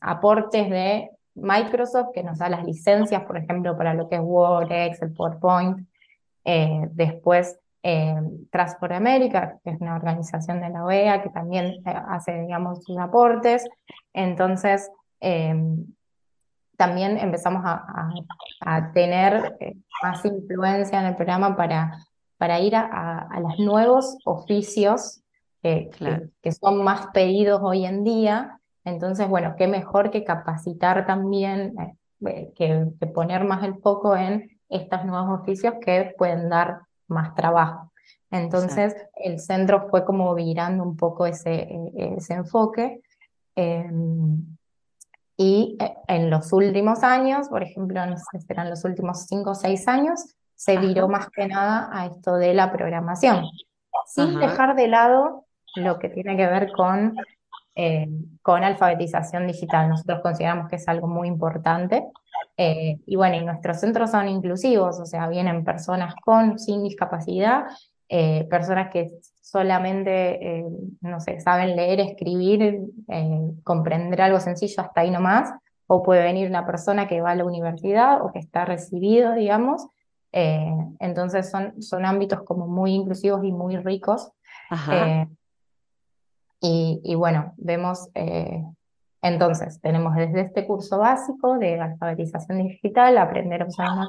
aportes 0.00 0.70
de 0.70 1.10
Microsoft, 1.34 2.12
que 2.14 2.22
nos 2.22 2.38
da 2.38 2.48
las 2.48 2.64
licencias, 2.64 3.22
por 3.24 3.36
ejemplo, 3.36 3.76
para 3.76 3.94
lo 3.94 4.08
que 4.08 4.16
es 4.16 4.20
Word, 4.22 4.70
Excel, 4.70 5.12
PowerPoint. 5.12 5.86
Eh, 6.44 6.88
después, 6.92 7.58
eh, 7.82 8.14
Transport 8.50 8.92
America, 8.92 9.58
que 9.64 9.70
es 9.70 9.80
una 9.80 9.96
organización 9.96 10.60
de 10.60 10.70
la 10.70 10.84
OEA, 10.84 11.22
que 11.22 11.30
también 11.30 11.66
eh, 11.66 11.94
hace, 12.08 12.40
digamos, 12.42 12.84
sus 12.84 12.98
aportes. 12.98 13.66
Entonces, 14.12 14.90
em, 15.20 15.86
también 16.76 17.18
empezamos 17.18 17.62
a, 17.64 18.10
tener 18.94 19.56
más 20.02 20.24
influencia 20.24 20.98
en 21.00 21.06
el 21.06 21.16
programa 21.16 21.56
para, 21.56 21.98
para 22.38 22.58
ir 22.60 22.74
a, 22.74 23.28
los 23.40 23.58
nuevos 23.58 24.16
oficios 24.24 25.22
que, 25.62 25.90
que, 26.42 26.52
son 26.52 26.82
más 26.82 27.08
pedidos 27.08 27.60
hoy 27.62 27.84
en 27.84 28.04
día 28.04 28.60
entonces, 28.84 29.28
bueno, 29.28 29.54
qué 29.56 29.66
mejor 29.66 30.10
que 30.10 30.24
capacitar 30.24 31.06
también, 31.06 31.74
eh, 32.26 32.52
que, 32.54 32.86
poner 33.14 33.44
más 33.44 33.64
el 33.64 33.76
foco 33.76 34.16
en 34.16 34.50
estos 34.68 35.04
nuevos 35.04 35.40
oficios 35.40 35.74
que 35.80 36.14
pueden 36.18 36.48
dar 36.48 36.80
más 37.08 37.34
trabajo. 37.34 37.92
Entonces, 38.30 38.94
el 39.16 39.38
centro 39.38 39.88
fue 39.88 40.04
como 40.04 40.34
virando 40.34 40.82
un 40.82 40.96
poco 40.96 41.26
ese, 41.26 41.54
e, 41.54 42.14
ese 42.16 42.34
enfoque. 42.34 43.00
Em, 43.54 44.56
y 45.36 45.76
eh, 45.80 45.94
en 46.08 46.30
los 46.30 46.52
últimos 46.52 47.02
años, 47.02 47.48
por 47.48 47.62
ejemplo, 47.62 48.04
no 48.06 48.16
sé, 48.16 48.40
serán 48.40 48.70
los 48.70 48.84
últimos 48.84 49.26
cinco 49.26 49.50
o 49.50 49.54
seis 49.54 49.88
años, 49.88 50.34
se 50.54 50.78
viró 50.78 51.08
más 51.08 51.28
que 51.30 51.46
nada 51.46 51.88
a 51.92 52.06
esto 52.06 52.36
de 52.36 52.54
la 52.54 52.72
programación, 52.72 53.44
sin 54.06 54.38
dejar 54.38 54.76
de 54.76 54.88
lado 54.88 55.46
lo 55.76 55.98
que 55.98 56.08
tiene 56.08 56.36
que 56.36 56.46
ver 56.46 56.72
con 56.72 57.16
eh, 57.76 58.08
con 58.40 58.62
alfabetización 58.62 59.48
digital. 59.48 59.88
Nosotros 59.88 60.20
consideramos 60.20 60.68
que 60.68 60.76
es 60.76 60.86
algo 60.86 61.08
muy 61.08 61.26
importante. 61.26 62.04
Eh, 62.56 63.00
y 63.04 63.16
bueno, 63.16 63.34
y 63.34 63.44
nuestros 63.44 63.80
centros 63.80 64.12
son 64.12 64.28
inclusivos, 64.28 65.00
o 65.00 65.06
sea, 65.06 65.26
vienen 65.28 65.64
personas 65.64 66.14
con, 66.24 66.58
sin 66.60 66.84
discapacidad, 66.84 67.64
eh, 68.08 68.46
personas 68.48 68.90
que 68.92 69.10
solamente, 69.40 70.64
no 71.00 71.18
sé, 71.20 71.40
saben 71.40 71.74
leer, 71.74 72.00
escribir, 72.00 72.80
comprender 73.64 74.22
algo 74.22 74.40
sencillo 74.40 74.82
hasta 74.82 75.00
ahí 75.00 75.10
nomás, 75.10 75.52
o 75.86 76.02
puede 76.02 76.22
venir 76.22 76.48
una 76.48 76.66
persona 76.66 77.08
que 77.08 77.20
va 77.20 77.32
a 77.32 77.34
la 77.34 77.44
universidad 77.44 78.22
o 78.22 78.32
que 78.32 78.38
está 78.38 78.64
recibido, 78.64 79.32
digamos. 79.34 79.86
entonces 80.32 81.50
son, 81.50 81.80
son 81.82 82.04
ámbitos 82.04 82.42
como 82.42 82.66
muy 82.66 82.92
inclusivos 82.92 83.44
y 83.44 83.52
muy 83.52 83.76
ricos. 83.76 84.30
Ajá. 84.70 85.28
Y, 86.66 87.14
bueno, 87.14 87.52
vemos, 87.58 88.08
eh, 88.14 88.64
entonces, 89.20 89.82
tenemos 89.82 90.14
desde 90.14 90.40
este 90.40 90.66
curso 90.66 90.96
básico 90.96 91.58
de 91.58 91.78
alfabetización 91.78 92.66
digital, 92.66 93.18
aprender 93.18 93.60
a 93.60 93.66
usar 93.66 93.88
una 93.90 94.08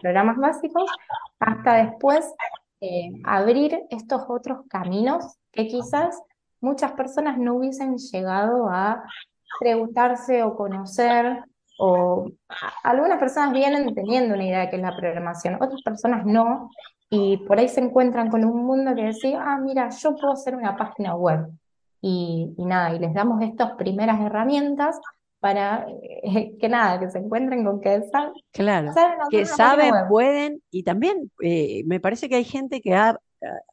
programas 0.00 0.38
básicos, 0.38 0.90
hasta 1.38 1.74
después 1.74 2.32
eh, 2.80 3.10
abrir 3.24 3.82
estos 3.90 4.22
otros 4.26 4.60
caminos 4.70 5.36
que 5.50 5.66
quizás 5.68 6.18
muchas 6.62 6.92
personas 6.92 7.36
no 7.36 7.56
hubiesen 7.56 7.98
llegado 7.98 8.70
a 8.70 9.04
preguntarse 9.60 10.42
o 10.44 10.56
conocer, 10.56 11.44
o 11.78 12.30
algunas 12.84 13.18
personas 13.18 13.52
vienen 13.52 13.94
teniendo 13.94 14.34
una 14.34 14.44
idea 14.44 14.60
de 14.60 14.70
qué 14.70 14.76
es 14.76 14.82
la 14.82 14.96
programación, 14.96 15.56
otras 15.56 15.82
personas 15.82 16.24
no, 16.24 16.70
y 17.10 17.36
por 17.36 17.58
ahí 17.58 17.68
se 17.68 17.80
encuentran 17.80 18.30
con 18.30 18.46
un 18.46 18.64
mundo 18.64 18.94
que 18.94 19.04
decía, 19.04 19.42
ah, 19.44 19.58
mira, 19.58 19.90
yo 19.90 20.16
puedo 20.16 20.32
hacer 20.32 20.56
una 20.56 20.74
página 20.74 21.14
web 21.14 21.50
y, 22.02 22.52
nada, 22.58 22.94
y 22.94 22.98
les 22.98 23.14
damos 23.14 23.40
estas 23.42 23.72
primeras 23.76 24.20
herramientas 24.20 25.00
para 25.38 25.86
eh, 26.02 26.56
que 26.58 26.68
nada, 26.68 26.98
que 26.98 27.08
se 27.08 27.18
encuentren 27.18 27.64
con 27.64 27.80
que 27.80 28.02
saben. 28.10 28.32
Claro, 28.50 28.92
que 29.30 29.46
saben, 29.46 29.94
pueden, 30.08 30.62
y 30.70 30.82
también 30.82 31.30
eh, 31.40 31.84
me 31.86 32.00
parece 32.00 32.28
que 32.28 32.34
hay 32.34 32.44
gente 32.44 32.80
que 32.80 32.94
ha, 32.94 33.18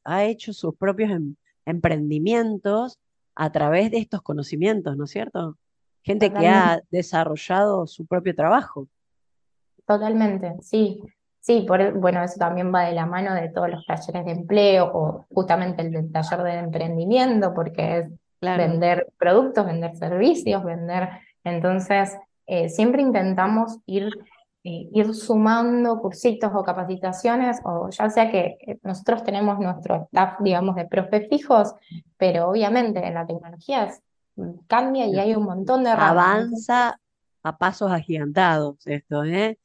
ha 0.03 0.23
hecho 0.23 0.53
sus 0.53 0.75
propios 0.75 1.09
em, 1.09 1.35
emprendimientos 1.65 2.99
a 3.35 3.51
través 3.51 3.89
de 3.91 3.97
estos 3.97 4.21
conocimientos, 4.21 4.95
¿no 4.95 5.05
es 5.05 5.11
cierto? 5.11 5.57
Gente 6.03 6.31
que 6.31 6.47
ha 6.47 6.81
desarrollado 6.91 7.87
su 7.87 8.05
propio 8.05 8.35
trabajo. 8.35 8.87
Totalmente, 9.85 10.55
sí. 10.61 11.01
Sí, 11.39 11.65
por, 11.67 11.93
bueno, 11.93 12.21
eso 12.23 12.35
también 12.37 12.73
va 12.73 12.83
de 12.83 12.93
la 12.93 13.05
mano 13.05 13.33
de 13.33 13.49
todos 13.49 13.69
los 13.69 13.85
talleres 13.85 14.25
de 14.25 14.31
empleo 14.31 14.91
o 14.93 15.25
justamente 15.33 15.81
el 15.81 15.91
del 15.91 16.11
taller 16.11 16.43
de 16.43 16.53
emprendimiento, 16.59 17.53
porque 17.53 17.97
es 17.99 18.09
vender 18.41 19.07
productos, 19.17 19.65
vender 19.65 19.95
servicios, 19.95 20.63
vender. 20.63 21.09
Entonces, 21.43 22.17
eh, 22.45 22.69
siempre 22.69 23.01
intentamos 23.01 23.77
ir, 23.85 24.09
eh, 24.63 24.89
ir 24.91 25.13
sumando 25.13 25.99
cursitos 25.99 26.51
o 26.53 26.63
capacitaciones, 26.63 27.59
o 27.63 27.89
ya 27.89 28.09
sea 28.09 28.29
que 28.29 28.79
nosotros 28.83 29.23
tenemos 29.23 29.59
nuestro 29.59 30.03
staff, 30.03 30.39
digamos, 30.41 30.75
de 30.75 30.85
profe 30.85 31.27
fijos, 31.29 31.73
pero 32.17 32.49
obviamente 32.49 33.05
en 33.05 33.13
la 33.13 33.25
tecnología 33.25 33.89
cambia 34.67 35.05
y 35.07 35.19
hay 35.19 35.35
un 35.35 35.43
montón 35.43 35.83
de 35.83 35.89
Avanza 35.89 36.99
a 37.43 37.57
pasos 37.57 37.91
agigantados 37.91 38.85
esto, 38.85 39.23
¿eh? 39.23 39.57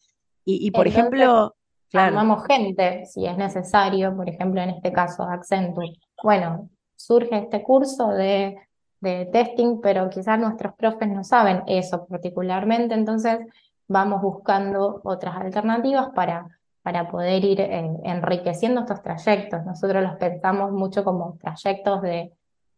Y, 0.46 0.70
por 0.72 0.86
ejemplo, 0.86 1.54
Llamamos 1.94 2.44
gente, 2.46 3.06
si 3.06 3.24
es 3.24 3.36
necesario, 3.36 4.16
por 4.16 4.28
ejemplo, 4.28 4.60
en 4.60 4.70
este 4.70 4.92
caso 4.92 5.22
Accenture. 5.22 5.92
Bueno, 6.24 6.68
surge 6.96 7.38
este 7.38 7.62
curso 7.62 8.08
de, 8.08 8.56
de 9.00 9.26
testing, 9.26 9.80
pero 9.80 10.10
quizás 10.10 10.36
nuestros 10.38 10.74
profes 10.74 11.08
no 11.08 11.22
saben 11.22 11.62
eso 11.68 12.04
particularmente, 12.06 12.94
entonces 12.94 13.38
vamos 13.86 14.22
buscando 14.22 15.02
otras 15.04 15.36
alternativas 15.36 16.08
para, 16.16 16.48
para 16.82 17.08
poder 17.08 17.44
ir 17.44 17.60
eh, 17.60 17.88
enriqueciendo 18.02 18.80
estos 18.80 19.00
trayectos. 19.00 19.64
Nosotros 19.64 20.02
los 20.02 20.16
pensamos 20.16 20.72
mucho 20.72 21.04
como 21.04 21.38
trayectos 21.40 22.02
de, 22.02 22.32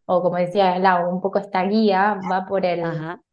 o 0.05 0.21
como 0.21 0.37
decía 0.37 0.79
Lau, 0.79 1.09
un 1.09 1.23
poco 1.23 1.39
esta 1.39 1.63
guía 1.63 2.21
va 2.31 2.45
por 2.45 2.67
el, 2.67 2.83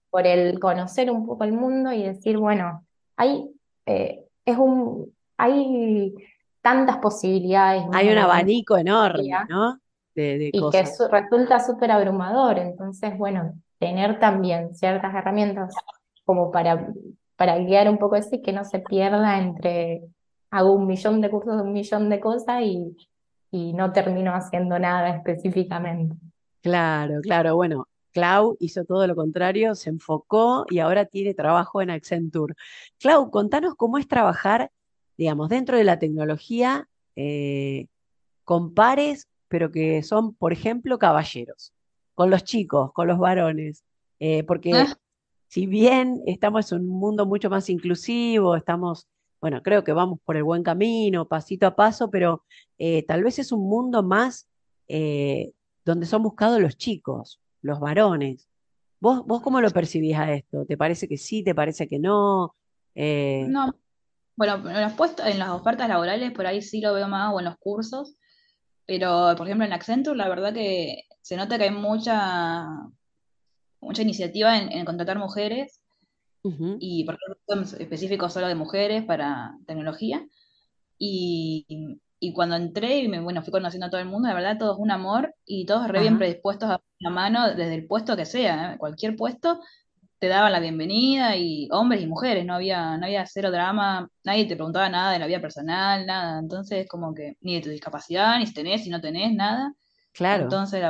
por 0.09 0.25
el 0.27 0.61
conocer 0.61 1.11
un 1.11 1.25
poco 1.25 1.43
el 1.43 1.51
mundo 1.51 1.91
y 1.91 2.03
decir, 2.03 2.37
bueno, 2.37 2.85
hay, 3.17 3.53
eh, 3.85 4.23
es 4.45 4.57
un, 4.57 5.13
hay 5.43 6.13
tantas 6.61 6.97
posibilidades. 6.97 7.83
Hay 7.91 8.09
un 8.09 8.17
abanico 8.17 8.77
enorme, 8.77 9.29
¿no? 9.49 9.79
De, 10.15 10.51
y 10.53 10.69
que 10.69 10.83
resulta 10.83 11.59
súper 11.59 11.91
abrumador. 11.91 12.59
Entonces, 12.59 13.17
bueno, 13.17 13.53
tener 13.79 14.19
también 14.19 14.73
ciertas 14.73 15.13
herramientas 15.13 15.73
como 16.23 16.51
para, 16.51 16.87
para 17.35 17.57
guiar 17.57 17.89
un 17.89 17.97
poco 17.97 18.15
eso 18.15 18.35
y 18.35 18.41
que 18.41 18.53
no 18.53 18.63
se 18.63 18.79
pierda 18.79 19.39
entre 19.39 20.03
hago 20.51 20.73
un 20.73 20.85
millón 20.85 21.19
de 21.19 21.31
cursos 21.31 21.59
un 21.59 21.73
millón 21.73 22.09
de 22.09 22.19
cosas 22.19 22.61
y, 22.61 22.95
y 23.49 23.73
no 23.73 23.91
termino 23.91 24.33
haciendo 24.33 24.77
nada 24.77 25.09
específicamente. 25.09 26.15
Claro, 26.61 27.19
claro. 27.21 27.55
Bueno, 27.55 27.87
Clau 28.13 28.55
hizo 28.59 28.85
todo 28.85 29.07
lo 29.07 29.15
contrario, 29.15 29.73
se 29.73 29.89
enfocó 29.89 30.65
y 30.69 30.79
ahora 30.79 31.05
tiene 31.05 31.33
trabajo 31.33 31.81
en 31.81 31.89
Accenture. 31.89 32.53
Clau, 32.99 33.31
contanos 33.31 33.73
cómo 33.75 33.97
es 33.97 34.07
trabajar 34.07 34.71
digamos, 35.17 35.49
dentro 35.49 35.77
de 35.77 35.83
la 35.83 35.99
tecnología, 35.99 36.87
eh, 37.15 37.87
con 38.43 38.73
pares, 38.73 39.27
pero 39.47 39.71
que 39.71 40.03
son, 40.03 40.33
por 40.35 40.53
ejemplo, 40.53 40.97
caballeros, 40.99 41.73
con 42.15 42.29
los 42.29 42.43
chicos, 42.43 42.91
con 42.93 43.07
los 43.07 43.19
varones, 43.19 43.83
eh, 44.19 44.43
porque, 44.43 44.73
ah. 44.73 44.97
si 45.47 45.67
bien 45.67 46.21
estamos 46.25 46.71
en 46.71 46.81
un 46.81 46.99
mundo 46.99 47.25
mucho 47.25 47.49
más 47.49 47.69
inclusivo, 47.69 48.55
estamos, 48.55 49.07
bueno, 49.41 49.61
creo 49.61 49.83
que 49.83 49.93
vamos 49.93 50.19
por 50.23 50.37
el 50.37 50.43
buen 50.43 50.63
camino, 50.63 51.27
pasito 51.27 51.67
a 51.67 51.75
paso, 51.75 52.09
pero 52.09 52.43
eh, 52.77 53.03
tal 53.03 53.23
vez 53.23 53.39
es 53.39 53.51
un 53.51 53.67
mundo 53.67 54.03
más 54.03 54.47
eh, 54.87 55.51
donde 55.85 56.05
son 56.05 56.23
buscados 56.23 56.59
los 56.61 56.77
chicos, 56.77 57.39
los 57.61 57.79
varones. 57.79 58.47
¿Vos, 58.99 59.25
¿Vos 59.25 59.41
cómo 59.41 59.59
lo 59.59 59.69
percibís 59.71 60.15
a 60.15 60.33
esto? 60.33 60.65
¿Te 60.65 60.77
parece 60.77 61.07
que 61.07 61.17
sí? 61.17 61.43
¿Te 61.43 61.53
parece 61.53 61.87
que 61.87 61.99
no? 61.99 62.55
Eh, 62.95 63.45
no, 63.49 63.75
bueno, 64.35 64.55
en 64.69 64.81
las, 64.81 64.95
en 65.25 65.39
las 65.39 65.49
ofertas 65.49 65.87
laborales 65.87 66.31
por 66.31 66.47
ahí 66.47 66.61
sí 66.61 66.81
lo 66.81 66.93
veo 66.93 67.07
más 67.07 67.33
o 67.33 67.39
en 67.39 67.45
los 67.45 67.57
cursos, 67.57 68.15
pero 68.85 69.33
por 69.37 69.47
ejemplo 69.47 69.65
en 69.65 69.73
Accenture 69.73 70.17
la 70.17 70.29
verdad 70.29 70.53
que 70.53 71.03
se 71.21 71.37
nota 71.37 71.57
que 71.57 71.65
hay 71.65 71.71
mucha, 71.71 72.67
mucha 73.79 74.01
iniciativa 74.01 74.57
en, 74.57 74.85
contratar 74.85 75.17
mujeres 75.17 75.81
y 76.79 77.05
por 77.05 77.15
ejemplo 77.15 77.41
son 77.47 77.81
específicos 77.81 78.33
solo 78.33 78.47
de 78.47 78.55
mujeres 78.55 79.05
para 79.05 79.55
tecnología. 79.65 80.27
Y, 80.97 81.99
cuando 82.33 82.55
entré 82.55 82.99
y 82.99 83.07
me, 83.09 83.19
bueno, 83.19 83.41
fui 83.41 83.51
conociendo 83.51 83.87
a 83.87 83.89
todo 83.89 83.99
el 83.99 84.07
mundo, 84.07 84.29
la 84.29 84.33
verdad 84.33 84.57
todo 84.57 84.73
es 84.73 84.79
un 84.79 84.91
amor 84.91 85.35
y 85.45 85.65
todos 85.65 85.89
re 85.89 85.99
bien 85.99 86.17
predispuestos 86.17 86.69
a 86.69 86.81
la 86.99 87.09
mano 87.09 87.49
desde 87.49 87.75
el 87.75 87.85
puesto 87.85 88.15
que 88.15 88.25
sea, 88.25 88.73
¿eh? 88.73 88.77
cualquier 88.77 89.17
puesto 89.17 89.59
te 90.23 90.29
daban 90.29 90.53
la 90.53 90.61
bienvenida 90.61 91.35
y 91.35 91.67
hombres 91.69 92.01
y 92.01 92.07
mujeres, 92.07 92.45
no 92.45 92.53
había, 92.53 92.95
no 92.95 93.07
había 93.07 93.25
cero 93.25 93.51
drama, 93.51 94.09
nadie 94.23 94.45
te 94.45 94.55
preguntaba 94.55 94.87
nada 94.87 95.11
de 95.11 95.19
la 95.19 95.27
vida 95.27 95.41
personal, 95.41 96.05
nada, 96.05 96.39
entonces 96.39 96.87
como 96.87 97.13
que 97.13 97.35
ni 97.41 97.55
de 97.55 97.61
tu 97.61 97.69
discapacidad, 97.69 98.39
ni 98.39 98.47
si 98.47 98.53
tenés, 98.53 98.85
si 98.85 98.89
no 98.89 99.01
tenés, 99.01 99.33
nada. 99.33 99.73
Claro. 100.13 100.43
Entonces 100.43 100.81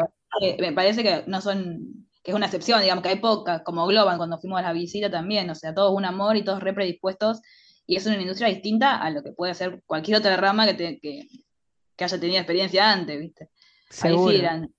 me 0.60 0.72
parece 0.74 1.02
que 1.02 1.24
no 1.26 1.42
son, 1.42 2.06
que 2.22 2.30
es 2.30 2.36
una 2.36 2.46
excepción, 2.46 2.80
digamos 2.84 3.02
que 3.02 3.10
hay 3.10 3.16
pocas, 3.16 3.64
como 3.64 3.88
Globan 3.88 4.18
cuando 4.18 4.38
fuimos 4.38 4.60
a 4.60 4.62
la 4.62 4.72
visita 4.72 5.10
también, 5.10 5.50
o 5.50 5.56
sea, 5.56 5.74
todos 5.74 5.96
un 5.96 6.06
amor 6.06 6.38
y 6.38 6.44
todos 6.44 6.62
re 6.62 6.74
predispuestos, 6.74 7.42
y 7.88 7.96
es 7.96 8.06
una 8.06 8.22
industria 8.22 8.50
distinta 8.50 8.98
a 8.98 9.10
lo 9.10 9.24
que 9.24 9.32
puede 9.32 9.56
ser 9.56 9.82
cualquier 9.88 10.20
otra 10.20 10.38
rama 10.38 10.68
que, 10.68 10.76
te, 10.76 11.00
que, 11.00 11.28
haya 11.98 12.20
tenido 12.20 12.38
experiencia 12.38 12.92
antes, 12.92 13.20
¿viste? 13.20 13.50
Seguro. 13.90 14.30
Ahí 14.30 14.36
sí 14.36 14.42
eran, 14.44 14.72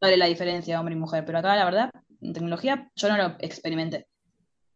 la 0.00 0.26
diferencia 0.26 0.80
hombre 0.80 0.96
y 0.96 0.98
mujer, 0.98 1.24
pero 1.24 1.38
acá 1.38 1.54
la 1.54 1.64
verdad 1.64 1.90
tecnología 2.20 2.90
yo 2.94 3.08
no 3.08 3.16
lo 3.16 3.36
experimenté. 3.40 4.06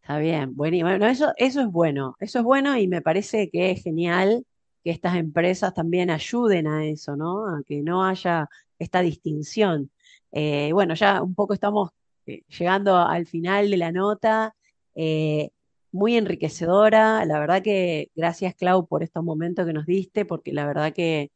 Está 0.00 0.18
bien, 0.18 0.54
bueno, 0.54 0.87
bueno 0.87 1.07
eso, 1.07 1.33
eso 1.37 1.62
es 1.62 1.66
bueno, 1.68 2.14
eso 2.20 2.38
es 2.38 2.44
bueno 2.44 2.76
y 2.76 2.88
me 2.88 3.00
parece 3.00 3.48
que 3.48 3.70
es 3.70 3.83
genial 3.83 4.44
que 4.85 4.90
estas 4.90 5.16
empresas 5.16 5.72
también 5.72 6.11
ayuden 6.11 6.66
a 6.66 6.85
eso, 6.85 7.16
¿no? 7.16 7.48
A 7.48 7.62
que 7.66 7.80
no 7.83 8.04
haya 8.04 8.48
esta 8.78 9.00
distinción. 9.00 9.90
Eh, 10.30 10.70
bueno, 10.72 10.94
ya 10.94 11.22
un 11.22 11.35
poco 11.35 11.54
estamos 11.54 11.90
eh, 12.26 12.42
llegando 12.59 12.96
al 12.98 13.26
final 13.26 13.70
de 13.70 13.76
la 13.78 13.92
nota, 13.92 14.54
eh, 14.94 15.50
muy 15.90 16.16
enriquecedora, 16.16 17.24
la 17.24 17.38
verdad 17.38 17.62
que 17.62 18.11
gracias 18.14 18.54
Clau 18.57 18.87
por 18.87 19.02
estos 19.02 19.24
momentos 19.24 19.66
que 19.66 19.72
nos 19.72 19.87
diste, 19.87 20.24
porque 20.26 20.52
la 20.52 20.66
verdad 20.66 20.92
que 20.92 21.30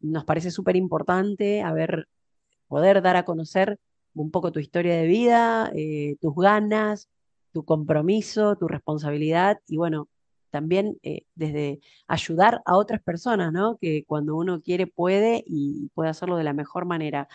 nos 0.00 0.24
parece 0.24 0.50
súper 0.50 0.76
importante 0.76 1.62
poder 2.68 3.00
dar 3.02 3.16
a 3.16 3.24
conocer 3.24 3.78
un 4.16 4.30
poco 4.30 4.52
tu 4.52 4.60
historia 4.60 4.96
de 4.96 5.06
vida, 5.06 5.70
eh, 5.74 6.16
tus 6.20 6.34
ganas, 6.34 7.08
tu 7.52 7.64
compromiso, 7.64 8.56
tu 8.56 8.66
responsabilidad 8.68 9.60
y 9.68 9.76
bueno, 9.76 10.08
también 10.50 10.98
eh, 11.02 11.22
desde 11.34 11.80
ayudar 12.06 12.62
a 12.64 12.76
otras 12.76 13.02
personas, 13.02 13.52
¿no? 13.52 13.76
Que 13.78 14.04
cuando 14.06 14.36
uno 14.36 14.62
quiere 14.62 14.86
puede 14.86 15.44
y 15.46 15.90
puede 15.94 16.10
hacerlo 16.10 16.36
de 16.36 16.44
la 16.44 16.54
mejor 16.54 16.86
manera. 16.86 17.28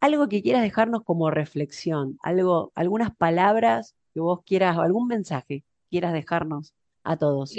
Algo 0.00 0.28
que 0.28 0.42
quieras 0.42 0.62
dejarnos 0.62 1.02
como 1.02 1.30
reflexión, 1.30 2.18
algo, 2.22 2.70
algunas 2.74 3.14
palabras 3.14 3.94
que 4.12 4.20
vos 4.20 4.42
quieras, 4.44 4.78
algún 4.78 5.08
mensaje 5.08 5.64
quieras 5.90 6.12
dejarnos 6.12 6.74
a 7.02 7.16
todos. 7.16 7.52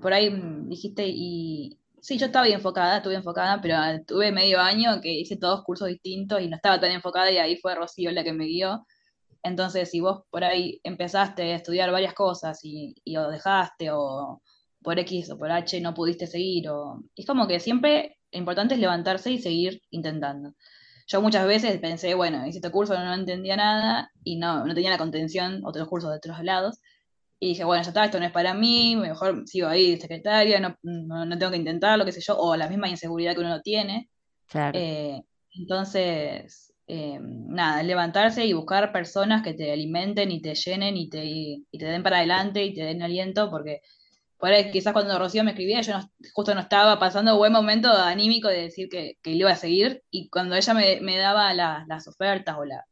por 0.00 0.12
ahí 0.12 0.30
dijiste 0.66 1.04
y 1.06 1.78
Sí, 2.00 2.18
yo 2.18 2.26
estaba 2.26 2.44
bien 2.46 2.58
enfocada, 2.58 2.98
estuve 2.98 3.14
enfocada, 3.16 3.60
pero 3.60 3.76
tuve 4.06 4.30
medio 4.32 4.60
año 4.60 5.00
que 5.00 5.10
hice 5.12 5.36
todos 5.36 5.64
cursos 5.64 5.88
distintos 5.88 6.40
y 6.40 6.48
no 6.48 6.56
estaba 6.56 6.80
tan 6.80 6.92
enfocada 6.92 7.30
y 7.30 7.38
ahí 7.38 7.56
fue 7.56 7.74
Rocío 7.74 8.10
la 8.12 8.24
que 8.24 8.32
me 8.32 8.46
guió. 8.46 8.86
Entonces, 9.42 9.90
si 9.90 10.00
vos 10.00 10.22
por 10.30 10.44
ahí 10.44 10.80
empezaste 10.84 11.42
a 11.52 11.56
estudiar 11.56 11.90
varias 11.90 12.14
cosas 12.14 12.60
y, 12.64 12.94
y 13.04 13.16
o 13.16 13.28
dejaste 13.28 13.90
o 13.92 14.42
por 14.82 14.98
X 14.98 15.30
o 15.30 15.38
por 15.38 15.50
H 15.50 15.80
no 15.80 15.94
pudiste 15.94 16.26
seguir, 16.26 16.68
o... 16.68 17.02
es 17.16 17.26
como 17.26 17.46
que 17.48 17.60
siempre 17.60 18.18
lo 18.32 18.38
importante 18.38 18.74
es 18.74 18.80
levantarse 18.80 19.30
y 19.30 19.38
seguir 19.38 19.82
intentando. 19.90 20.54
Yo 21.06 21.22
muchas 21.22 21.46
veces 21.46 21.78
pensé, 21.80 22.14
bueno, 22.14 22.46
hice 22.46 22.58
este 22.58 22.70
curso, 22.70 22.94
no 22.94 23.14
entendía 23.14 23.56
nada 23.56 24.10
y 24.24 24.36
no, 24.36 24.64
no 24.66 24.74
tenía 24.74 24.90
la 24.90 24.98
contención, 24.98 25.62
otros 25.64 25.88
cursos 25.88 26.10
de 26.10 26.18
otros 26.18 26.42
lados, 26.44 26.78
y 27.40 27.50
dije, 27.50 27.64
bueno, 27.64 27.82
ya 27.82 27.90
está, 27.90 28.04
esto 28.04 28.18
no 28.18 28.26
es 28.26 28.32
para 28.32 28.54
mí, 28.54 28.96
mejor 28.96 29.46
sigo 29.46 29.68
ahí 29.68 29.92
de 29.92 30.00
secretaria, 30.00 30.58
no, 30.60 30.76
no, 30.82 31.38
tengo 31.38 31.52
que 31.52 31.58
intentarlo, 31.58 32.04
qué 32.04 32.12
sé 32.12 32.20
yo, 32.20 32.36
o 32.36 32.56
la 32.56 32.68
misma 32.68 32.88
inseguridad 32.88 33.34
que 33.34 33.40
uno 33.40 33.60
tiene. 33.60 34.10
Eh, 34.72 35.22
entonces, 35.52 36.74
eh, 36.86 37.18
nada, 37.20 37.82
levantarse 37.82 38.44
y 38.44 38.54
buscar 38.54 38.92
personas 38.92 39.42
que 39.42 39.54
te 39.54 39.72
alimenten 39.72 40.32
y 40.32 40.42
te 40.42 40.54
llenen 40.54 40.96
y 40.96 41.08
te, 41.08 41.24
y, 41.24 41.64
te 41.78 41.86
den 41.86 42.02
para 42.02 42.18
adelante 42.18 42.64
y 42.64 42.74
te 42.74 42.82
den 42.82 43.02
aliento, 43.02 43.50
porque 43.50 43.82
por 44.36 44.50
ahí 44.52 44.70
quizás 44.70 44.92
cuando 44.92 45.18
Rocío 45.18 45.44
me 45.44 45.52
escribía, 45.52 45.80
yo 45.82 45.94
justo 46.32 46.54
no 46.54 46.60
estaba 46.60 46.98
pasando 46.98 47.36
buen 47.36 47.52
momento 47.52 47.90
anímico 47.92 48.48
de 48.48 48.62
decir 48.62 48.88
que, 48.88 49.18
que 49.22 49.30
iba 49.30 49.50
a 49.50 49.56
seguir, 49.56 50.02
y 50.10 50.28
cuando 50.28 50.56
ella 50.56 50.74
me, 50.74 51.00
me 51.02 51.16
daba 51.18 51.54
las 51.54 52.08
ofertas 52.08 52.56
o 52.58 52.64
la, 52.64 52.84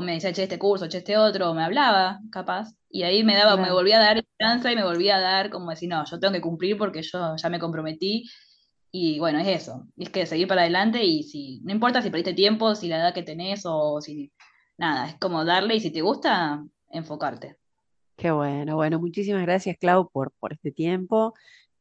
o 0.00 0.02
me 0.02 0.14
decía, 0.14 0.32
che, 0.32 0.44
este 0.44 0.58
curso, 0.58 0.88
che, 0.88 0.98
este 0.98 1.16
otro, 1.16 1.50
o 1.50 1.54
me 1.54 1.62
hablaba, 1.62 2.20
capaz, 2.32 2.74
y 2.88 3.02
ahí 3.02 3.22
me 3.22 3.36
daba, 3.36 3.56
me 3.56 3.70
volvía 3.70 3.98
a 3.98 4.02
dar 4.02 4.18
esperanza 4.18 4.72
y 4.72 4.76
me 4.76 4.84
volvía 4.84 5.16
a 5.16 5.20
dar 5.20 5.50
como 5.50 5.70
decir, 5.70 5.88
no, 5.88 6.04
yo 6.04 6.18
tengo 6.18 6.32
que 6.32 6.40
cumplir 6.40 6.78
porque 6.78 7.02
yo 7.02 7.36
ya 7.36 7.48
me 7.48 7.58
comprometí, 7.58 8.24
y 8.90 9.18
bueno, 9.20 9.38
es 9.38 9.48
eso, 9.48 9.86
es 9.96 10.10
que 10.10 10.26
seguir 10.26 10.48
para 10.48 10.62
adelante 10.62 11.04
y 11.04 11.22
si, 11.22 11.60
no 11.60 11.72
importa 11.72 12.02
si 12.02 12.10
perdiste 12.10 12.34
tiempo, 12.34 12.74
si 12.74 12.88
la 12.88 12.96
edad 12.96 13.14
que 13.14 13.22
tenés 13.22 13.62
o 13.64 14.00
si, 14.00 14.32
nada, 14.78 15.08
es 15.08 15.16
como 15.20 15.44
darle 15.44 15.76
y 15.76 15.80
si 15.80 15.90
te 15.90 16.00
gusta, 16.00 16.64
enfocarte. 16.90 17.56
Qué 18.16 18.30
bueno, 18.30 18.76
bueno, 18.76 18.98
muchísimas 18.98 19.42
gracias 19.42 19.76
Clau 19.78 20.10
por, 20.10 20.32
por 20.40 20.52
este 20.52 20.72
tiempo 20.72 21.34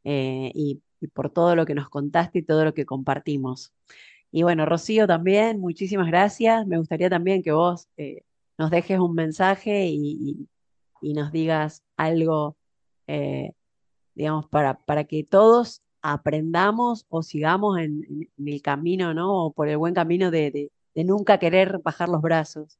eh, 0.03 0.51
y, 0.53 0.81
y 1.01 1.07
por 1.07 1.31
todo 1.31 1.55
lo 1.55 1.65
que 1.65 1.73
nos 1.73 1.89
contaste 1.89 2.39
y 2.39 2.43
todo 2.43 2.63
lo 2.63 2.73
que 2.73 2.85
compartimos. 2.85 3.73
Y 4.31 4.43
bueno, 4.43 4.65
Rocío 4.65 5.07
también, 5.07 5.59
muchísimas 5.59 6.07
gracias. 6.07 6.65
Me 6.67 6.77
gustaría 6.77 7.09
también 7.09 7.41
que 7.41 7.51
vos 7.51 7.87
eh, 7.97 8.23
nos 8.57 8.69
dejes 8.69 8.99
un 8.99 9.15
mensaje 9.15 9.87
y, 9.87 10.47
nos 11.01 11.31
digas 11.31 11.81
algo, 11.97 12.57
eh, 13.07 13.53
digamos, 14.13 14.47
para, 14.47 14.75
para 14.75 15.05
que 15.05 15.23
todos 15.23 15.81
aprendamos 16.01 17.05
o 17.09 17.23
sigamos 17.23 17.79
en, 17.79 18.29
el 18.37 18.61
camino, 18.61 19.13
¿no? 19.13 19.45
O 19.45 19.51
por 19.53 19.67
el 19.67 19.77
buen 19.77 19.93
camino 19.93 20.31
de, 20.31 20.71
nunca 20.95 21.37
querer 21.37 21.79
bajar 21.79 22.09
los 22.09 22.21
brazos. 22.21 22.77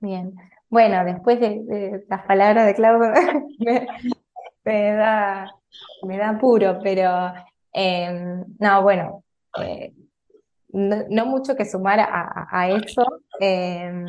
Bien, 0.00 0.34
bueno, 0.68 1.04
después 1.04 1.40
de, 1.40 2.04
las 2.08 2.22
palabras 2.26 2.66
de 2.66 2.74
Claudio, 2.74 3.12
me, 4.64 4.92
da, 4.92 5.50
me 6.02 6.18
da 6.18 6.38
puro, 6.38 6.78
pero 6.82 7.32
em, 7.72 8.44
no, 8.58 8.82
bueno, 8.82 9.24
eh, 9.62 9.94
no, 10.72 11.26
mucho 11.26 11.56
que 11.56 11.64
sumar 11.64 12.00
a, 12.00 12.68
eso, 12.70 13.04
em, 13.40 14.06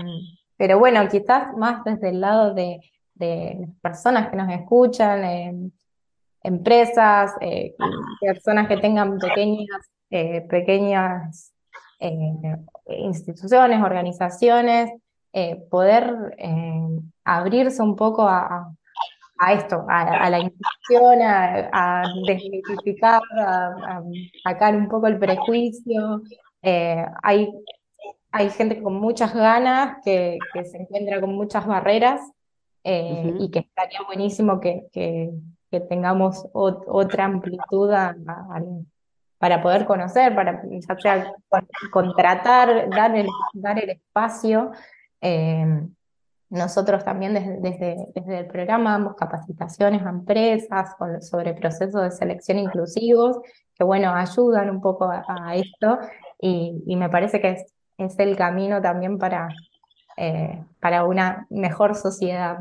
pero 0.57 0.79
bueno, 0.79 1.07
quizás 1.09 1.55
más 1.57 1.83
desde 1.83 2.09
el 2.09 2.21
lado 2.21 2.53
de, 2.53 2.79
las 3.15 3.69
personas 3.81 4.29
que 4.29 4.35
nos 4.35 4.51
escuchan, 4.51 5.23
em, 5.23 5.71
empresas, 6.43 7.33
eh, 7.41 7.75
personas 8.19 8.67
que 8.67 8.77
tengan 8.77 9.17
pequeñas, 9.19 9.89
eh, 10.09 10.41
pequeñas 10.41 11.53
eh, 11.99 12.17
instituciones, 12.97 13.81
organizaciones, 13.83 14.91
poder 15.69 16.35
em, 16.37 17.11
abrirse 17.23 17.81
un 17.81 17.95
poco 17.95 18.27
a, 18.27 18.73
esto, 19.53 19.85
a, 19.87 20.29
la 20.29 20.39
inclusión, 20.39 21.21
a, 21.21 22.03
desmitificar, 22.27 23.21
a, 23.37 24.01
sacar 24.43 24.75
un 24.75 24.87
poco 24.87 25.07
el 25.07 25.17
prejuicio, 25.17 26.21
eh, 26.61 27.05
hay, 27.23 27.51
hay 28.31 28.49
gente 28.49 28.81
con 28.81 28.93
muchas 28.93 29.33
ganas 29.33 29.97
que, 30.03 30.37
se 30.63 30.77
encuentra 30.77 31.19
con 31.19 31.33
muchas 31.33 31.65
barreras 31.65 32.21
eh, 32.83 33.33
y 33.39 33.49
que 33.49 33.59
estaría 33.59 34.01
buenísimo 34.05 34.59
que, 34.59 34.87
que, 34.91 35.31
tengamos 35.87 36.49
otra 36.51 37.23
amplitud 37.23 37.89
para 39.37 39.61
poder 39.61 39.85
conocer, 39.85 40.35
para 40.35 40.61
ya 40.69 40.99
sea 40.99 41.33
contratar, 41.91 42.89
dar 42.89 43.15
el, 43.15 43.27
dar 43.53 43.81
el 43.81 43.91
espacio. 43.91 44.71
Eh, 45.21 45.87
nosotros 46.49 47.05
también 47.05 47.33
desde, 47.33 47.95
desde, 48.13 48.39
el 48.39 48.47
programa 48.47 48.91
damos 48.91 49.15
capacitaciones 49.15 50.05
a 50.05 50.09
empresas 50.09 50.93
sobre 51.21 51.53
procesos 51.53 52.01
de 52.01 52.11
selección 52.11 52.59
inclusivos, 52.59 53.39
que 53.73 53.85
bueno, 53.85 54.13
ayudan 54.13 54.69
un 54.69 54.81
poco 54.81 55.09
a 55.09 55.55
esto 55.55 55.99
y, 56.41 56.95
me 56.95 57.09
parece 57.09 57.39
que 57.39 57.63
es, 57.97 58.19
el 58.19 58.35
camino 58.35 58.81
también 58.81 59.17
para, 59.19 59.49
eh, 60.17 60.63
para 60.79 61.05
una 61.05 61.45
mejor 61.49 61.95
sociedad. 61.95 62.57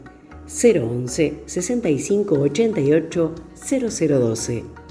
011 0.46 1.42
65 1.46 2.38
88 2.38 3.34
0012. 3.56 4.83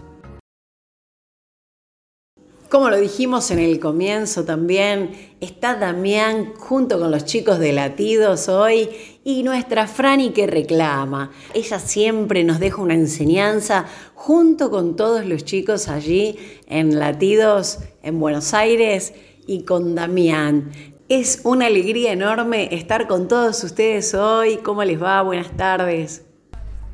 Como 2.74 2.90
lo 2.90 2.98
dijimos 2.98 3.52
en 3.52 3.60
el 3.60 3.80
comienzo 3.80 4.46
también, 4.46 5.12
está 5.40 5.76
Damián 5.76 6.56
junto 6.58 7.00
con 7.00 7.12
los 7.12 7.24
chicos 7.24 7.60
de 7.60 7.72
Latidos 7.72 8.50
hoy 8.50 8.90
y 9.24 9.44
nuestra 9.44 9.86
Franny 9.86 10.32
que 10.32 10.48
reclama. 10.48 11.30
Ella 11.54 11.78
siempre 11.78 12.44
nos 12.44 12.60
deja 12.60 12.82
una 12.82 12.96
enseñanza 12.96 13.86
junto 14.16 14.72
con 14.72 14.96
todos 14.96 15.24
los 15.24 15.46
chicos 15.46 15.88
allí 15.88 16.40
en 16.66 16.98
Latidos 16.98 17.78
en 18.02 18.20
Buenos 18.20 18.56
Aires 18.56 19.14
y 19.46 19.66
con 19.66 19.94
Damián. 19.94 20.72
Es 21.10 21.42
una 21.44 21.68
alegría 21.68 22.12
enorme 22.12 22.70
estar 22.72 23.08
con 23.08 23.28
todos 23.28 23.64
ustedes 23.64 24.16
hoy. 24.16 24.58
¿Cómo 24.64 24.84
les 24.84 25.00
va? 25.00 25.22
Buenas 25.22 25.56
tardes. 25.56 26.24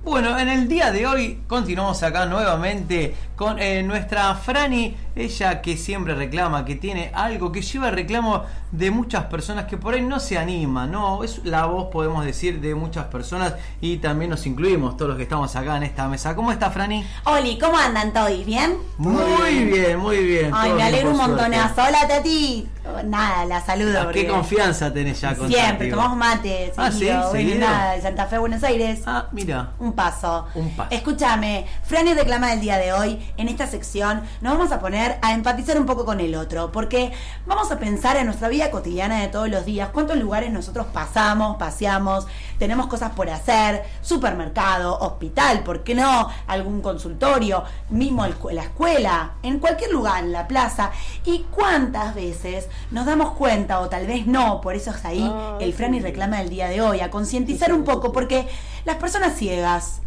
Bueno, 0.02 0.40
en 0.40 0.48
el 0.48 0.70
día 0.70 0.94
de 0.94 1.06
hoy 1.06 1.44
continuamos 1.46 2.02
acá 2.04 2.26
nuevamente 2.26 3.16
con 3.36 3.60
eh, 3.60 3.84
nuestra 3.84 4.34
Franny, 4.34 4.96
ella 5.14 5.62
que 5.62 5.76
siempre 5.76 6.16
reclama, 6.16 6.64
que 6.64 6.76
tiene 6.76 7.12
algo, 7.14 7.52
que 7.52 7.62
lleva 7.62 7.90
el 7.90 7.96
reclamo 7.96 8.46
de 8.72 8.92
muchas 8.92 9.26
personas 9.26 9.66
que 9.66 9.76
por 9.76 9.94
ahí 9.94 10.02
no 10.02 10.22
se 10.22 10.38
animan, 10.38 10.94
¿no? 10.94 11.22
Es 11.22 11.44
la 11.44 11.66
voz, 11.66 11.90
podemos 11.92 12.24
decir, 12.24 12.62
de 12.62 12.76
muchas 12.76 13.06
personas 13.06 13.56
y 13.82 13.98
también 13.98 14.32
nos 14.32 14.46
incluimos 14.46 14.96
todos 14.96 15.10
los 15.10 15.18
que 15.18 15.24
estamos 15.24 15.54
acá 15.58 15.76
en 15.76 15.84
esta 15.84 16.08
mesa. 16.08 16.34
¿Cómo 16.34 16.54
está, 16.54 16.72
Franny? 16.72 17.06
Oli, 17.26 17.60
¿cómo 17.60 17.78
andan 17.78 18.14
todos? 18.14 18.46
¿Bien? 18.46 18.78
Muy 18.98 19.66
bien, 19.66 20.00
muy 20.00 20.24
bien. 20.24 20.52
Ay, 20.54 20.72
me 20.72 20.84
alegro 20.84 21.12
un 21.12 21.18
montonazo. 21.18 21.82
Hola, 21.82 22.08
Tati. 22.08 22.70
Nada, 23.06 23.46
la 23.46 23.62
saludo. 23.66 24.02
Ah, 24.02 24.12
¿Qué 24.12 24.28
confianza 24.28 24.92
tenés 24.92 25.22
ya 25.22 25.36
con 25.36 25.48
Siempre, 25.48 25.90
tomamos 25.90 26.18
mate. 26.18 26.74
Ah, 26.78 26.92
sí, 26.92 27.10
nada, 27.58 27.94
de 27.94 28.02
Santa 28.02 28.26
Fe, 28.26 28.38
Buenos 28.38 28.64
Aires. 28.64 29.02
Ah, 29.06 29.28
mira. 29.32 29.72
Un 29.80 29.94
paso. 29.94 30.48
Un 30.56 30.70
paso. 30.76 30.90
Escúchame, 30.92 31.66
Franny 31.84 32.14
reclama 32.14 32.54
el 32.54 32.62
día 32.62 32.78
de 32.78 32.94
hoy, 32.94 33.20
en 33.38 33.48
esta 33.48 33.68
sección, 33.68 34.22
nos 34.42 34.58
vamos 34.58 34.72
a 34.72 34.80
poner 34.80 35.18
a 35.22 35.34
empatizar 35.34 35.80
un 35.80 35.86
poco 35.86 36.06
con 36.06 36.20
el 36.20 36.36
otro, 36.36 36.72
porque 36.72 37.12
vamos 37.46 37.72
a 37.72 37.80
pensar 37.80 38.18
en 38.18 38.26
nuestra 38.26 38.48
vida 38.48 38.72
cotidiana 38.72 39.22
de 39.22 39.28
todos 39.28 39.50
los 39.50 39.66
días, 39.66 39.90
cuántos 39.92 40.18
lugares 40.18 40.52
nosotros 40.52 40.88
pasamos, 40.94 41.58
paseamos, 41.58 42.28
tenemos 42.58 42.88
cosas 42.88 43.12
por 43.12 43.30
hacer, 43.30 43.84
supermercado, 44.02 44.98
hospital, 45.00 45.64
¿por 45.64 45.84
qué 45.84 45.96
no? 45.96 46.30
Algún 46.48 46.82
consultorio, 46.82 47.64
mismo 47.90 48.26
la 48.52 48.64
escuela, 48.64 49.32
en 49.44 49.60
cualquier 49.60 49.92
lugar, 49.92 50.24
en 50.24 50.32
la 50.32 50.48
plaza, 50.48 50.92
y 51.26 51.46
cuántas 51.52 52.16
veces 52.16 52.68
nos 52.92 53.06
damos 53.06 53.32
cuenta, 53.32 53.80
o 53.80 53.90
tal 53.90 54.08
vez 54.08 54.26
no, 54.26 54.62
por 54.62 54.76
eso 54.76 54.92
es 54.92 55.06
ahí 55.06 55.32
el 55.60 55.74
Franny 55.74 56.00
reclama 56.00 56.42
el 56.42 56.50
día 56.50 56.68
de 56.68 56.82
hoy, 56.82 57.02
a 57.02 57.10
concientizar 57.10 57.74
un 57.74 57.84
poco, 57.84 58.12
porque 58.12 58.48
las 58.86 58.98
personas 58.98 59.36
ciegas, 59.36 60.02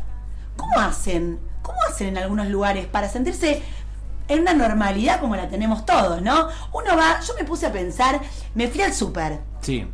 ¿cómo 0.57 0.81
hacen? 0.81 1.39
¿Cómo 1.63 1.79
hacen 1.89 2.09
en 2.09 2.19
algunos 2.19 2.49
lugares 2.49 2.87
para 2.87 3.09
sentirse 3.09 3.63
en 4.29 4.41
una 4.41 4.55
normalidad 4.55 5.21
como 5.21 5.37
la 5.37 5.49
tenemos 5.49 5.85
todos, 5.87 6.23
¿no? 6.23 6.49
Uno 6.73 6.97
va, 6.97 7.21
yo 7.21 7.35
me 7.39 7.45
puse 7.45 7.67
a 7.67 7.73
pensar, 7.73 8.21
me 8.55 8.69
fui 8.69 8.83
al 8.83 8.93
súper. 8.93 9.41
Sí. 9.61 9.87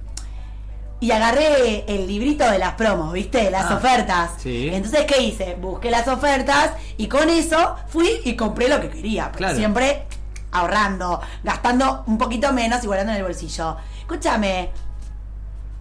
Y 1.01 1.11
agarré 1.13 1.85
el 1.87 2.07
librito 2.07 2.51
de 2.51 2.59
las 2.59 2.75
promos, 2.75 3.13
¿viste? 3.13 3.51
Las 3.51 3.71
ah, 3.71 3.77
ofertas. 3.77 4.31
Sí. 4.39 4.69
Entonces, 4.73 5.05
¿qué 5.05 5.23
hice? 5.23 5.55
Busqué 5.55 5.91
las 5.91 6.09
ofertas 6.09 6.73
y 6.97 7.07
con 7.07 7.29
eso 7.29 7.77
fui 7.87 8.21
y 8.25 8.35
compré 8.35 8.69
lo 8.69 8.81
que 8.81 8.91
quería. 8.91 9.31
Claro. 9.31 9.57
Siempre 9.57 10.07
ahorrando, 10.53 11.21
gastando 11.43 12.05
un 12.07 12.19
poquito 12.19 12.53
menos 12.53 12.83
y 12.83 12.87
guardando 12.87 13.13
en 13.13 13.19
el 13.19 13.25
bolsillo. 13.25 13.77
Escúchame, 14.01 14.71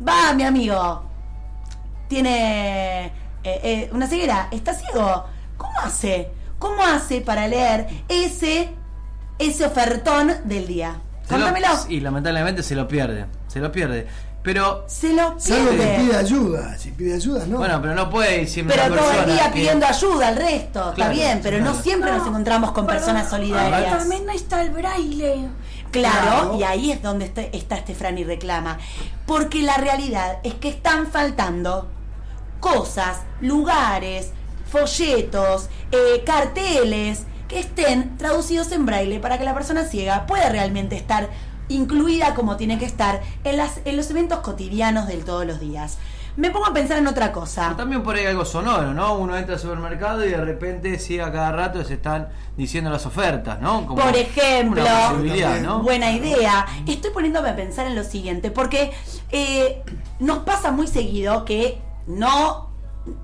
va 0.08 0.34
mi 0.34 0.44
amigo, 0.44 1.04
tiene 2.08 3.06
eh, 3.06 3.12
eh, 3.44 3.90
una 3.94 4.08
ceguera, 4.08 4.48
está 4.52 4.74
ciego. 4.74 5.26
¿Cómo 5.58 5.80
hace? 5.84 6.32
¿Cómo 6.60 6.84
hace 6.84 7.22
para 7.22 7.48
leer 7.48 7.88
ese, 8.08 8.70
ese 9.40 9.66
ofertón 9.66 10.32
del 10.46 10.68
día? 10.68 10.98
Cuéntamelo. 11.28 11.68
y 11.90 12.00
lamentablemente 12.00 12.64
se 12.64 12.76
lo 12.76 12.88
pierde, 12.88 13.26
se 13.48 13.60
lo 13.60 13.72
pierde. 13.72 14.08
Pero 14.44 14.86
se 14.88 15.14
lo 15.14 15.36
pierde. 15.38 15.98
si 15.98 16.02
pide 16.02 16.16
ayuda, 16.16 16.78
si 16.78 16.92
pide 16.92 17.16
ayuda, 17.16 17.46
no. 17.46 17.58
Bueno, 17.58 17.82
pero 17.82 17.96
no 17.96 18.10
puede 18.10 18.44
ir 18.44 18.48
siempre 18.48 18.78
Pero 18.82 18.96
todo 18.96 19.12
el 19.12 19.26
día 19.26 19.52
pidiendo 19.52 19.86
ayuda 19.86 20.30
al 20.30 20.36
resto, 20.38 20.92
está 20.92 21.10
bien, 21.10 21.42
pero 21.44 21.60
no 21.60 21.74
siempre 21.74 22.12
nos 22.12 22.26
encontramos 22.26 22.72
con 22.72 22.88
personas 22.88 23.30
solidarias. 23.30 23.98
También 23.98 24.26
no 24.26 24.32
está 24.32 24.62
el 24.62 24.72
braille. 24.72 25.50
Claro, 25.92 26.58
y 26.58 26.64
ahí 26.64 26.92
es 26.92 27.02
donde 27.02 27.26
está, 27.26 27.42
está 27.42 27.78
este 27.78 27.96
Fran 27.96 28.18
y 28.18 28.24
reclama. 28.24 28.78
Porque 29.26 29.62
la 29.62 29.78
realidad 29.78 30.40
es 30.44 30.54
que 30.54 30.70
están 30.70 31.08
faltando 31.08 31.88
cosas, 32.60 33.20
lugares, 33.42 34.32
folletos, 34.70 35.70
eh, 35.92 36.24
carteles 36.26 37.24
que 37.48 37.60
estén 37.60 38.18
traducidos 38.18 38.72
en 38.72 38.86
braille 38.86 39.20
para 39.20 39.38
que 39.38 39.46
la 39.46 39.54
persona 39.54 39.86
ciega 39.86 40.26
pueda 40.26 40.50
realmente 40.50 40.96
estar 40.96 41.30
incluida 41.70 42.34
como 42.36 42.58
tiene 42.58 42.78
que 42.78 42.86
estar 42.86 43.22
en, 43.44 43.58
las, 43.58 43.82
en 43.86 43.98
los 43.98 44.10
eventos 44.10 44.40
cotidianos 44.40 45.08
de 45.08 45.18
todos 45.18 45.46
los 45.46 45.60
días. 45.60 45.98
Me 46.38 46.52
pongo 46.52 46.68
a 46.68 46.74
pensar 46.74 47.00
en 47.00 47.08
otra 47.08 47.32
cosa. 47.32 47.74
también 47.76 48.04
por 48.04 48.16
ahí 48.16 48.28
algo 48.28 48.46
sonoro, 48.46 48.94
¿no? 48.94 49.16
Uno 49.16 49.36
entra 49.36 49.56
al 49.56 49.60
supermercado 49.60 50.24
y 50.24 50.30
de 50.30 50.38
repente 50.38 51.00
ciega 51.00 51.32
cada 51.32 51.52
rato 51.52 51.84
se 51.84 51.96
están 51.96 52.30
diciendo 52.56 52.92
las 52.92 53.08
ofertas, 53.08 53.60
¿no? 53.60 53.88
por 53.88 54.16
ejemplo, 54.16 54.84
buena 55.82 56.12
idea. 56.12 56.68
Estoy 56.86 57.10
poniéndome 57.10 57.50
a 57.50 57.56
pensar 57.56 57.88
en 57.88 57.96
lo 57.96 58.04
siguiente, 58.04 58.52
porque 58.52 58.92
eh, 59.32 59.82
nos 60.20 60.40
pasa 60.40 60.72
muy 60.72 60.86
seguido 60.86 61.44
que 61.44 61.82
no, 62.06 62.70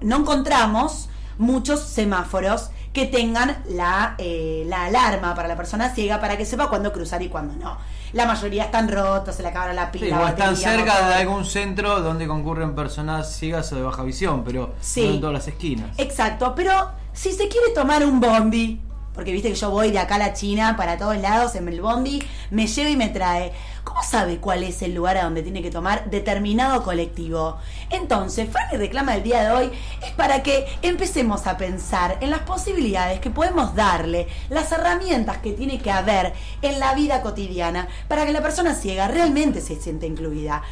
no 0.02 0.18
encontramos 0.18 1.08
muchos 1.38 1.82
semáforos 1.82 2.72
que 2.94 3.06
tengan 3.06 3.64
la, 3.70 4.16
eh, 4.18 4.64
la 4.68 4.86
alarma 4.86 5.36
para 5.36 5.48
la 5.48 5.56
persona 5.56 5.94
ciega 5.94 6.20
para 6.20 6.38
que 6.38 6.46
sepa 6.46 6.68
cuándo 6.68 6.92
cruzar 6.94 7.22
y 7.22 7.30
cuándo 7.30 7.56
no. 7.56 7.78
La 8.14 8.28
mayoría 8.28 8.66
están 8.66 8.90
rotos, 8.90 9.36
se 9.36 9.42
le 9.42 9.50
acabaron 9.50 9.76
la 9.76 9.92
pila. 9.92 10.22
o 10.22 10.28
están 10.28 10.56
cerca 10.56 11.10
de 11.10 11.16
algún 11.16 11.46
centro 11.46 12.00
donde 12.02 12.28
concurren 12.28 12.76
personas 12.76 13.36
ciegas 13.36 13.72
o 13.74 13.76
de 13.76 13.82
baja 13.82 14.04
visión, 14.04 14.44
pero 14.44 14.76
no 14.96 15.04
en 15.04 15.20
todas 15.20 15.34
las 15.34 15.48
esquinas. 15.48 15.98
Exacto, 15.98 16.54
pero 16.56 16.92
si 17.12 17.32
se 17.32 17.48
quiere 17.48 17.70
tomar 17.74 18.06
un 18.06 18.20
bondi, 18.20 18.80
porque 19.14 19.32
viste 19.32 19.50
que 19.50 19.56
yo 19.56 19.70
voy 19.70 19.92
de 19.92 20.00
acá 20.00 20.16
a 20.16 20.20
la 20.20 20.34
China 20.34 20.76
para 20.76 20.98
todos 20.98 21.18
lados 21.18 21.56
en 21.56 21.68
el 21.68 21.82
bondi, 21.82 22.24
me 22.50 22.68
lleva 22.68 22.90
y 22.90 22.98
me 22.98 23.10
trae. 23.10 23.52
¿Cómo 23.84 24.02
sabe 24.02 24.38
cuál 24.38 24.64
es 24.64 24.82
el 24.82 24.96
lugar 24.96 25.18
a 25.18 25.26
donde 25.26 25.44
tiene 25.44 25.62
que 25.62 25.70
tomar 25.70 26.10
determinado 26.10 26.84
colectivo? 26.84 27.58
Entonces, 27.90 28.50
Fanny 28.50 28.78
reclama 28.78 29.16
el 29.16 29.24
día 29.24 29.44
de 29.44 29.52
hoy 29.52 29.72
es 30.02 30.12
para 30.12 30.42
que 30.42 30.66
empecemos 30.82 31.48
a 31.48 31.58
pensar 31.58 32.18
en 32.22 32.30
las 32.30 32.42
posibilidades 32.42 33.20
que 33.20 33.30
podemos 33.30 33.76
darle, 33.76 34.28
las 34.50 34.72
herramientas 34.72 35.38
que 35.40 35.52
tiene 35.52 35.80
que 35.80 35.92
haber 35.92 36.34
en 36.62 36.80
la 36.80 36.94
vida 36.96 37.22
cotidiana 37.22 37.88
para 38.08 38.26
que 38.26 38.32
la 38.32 38.42
persona 38.42 38.74
ciega 38.74 39.08
realmente 39.10 39.62
se 39.62 39.76
sienta 39.76 40.06
incluida. 40.06 40.64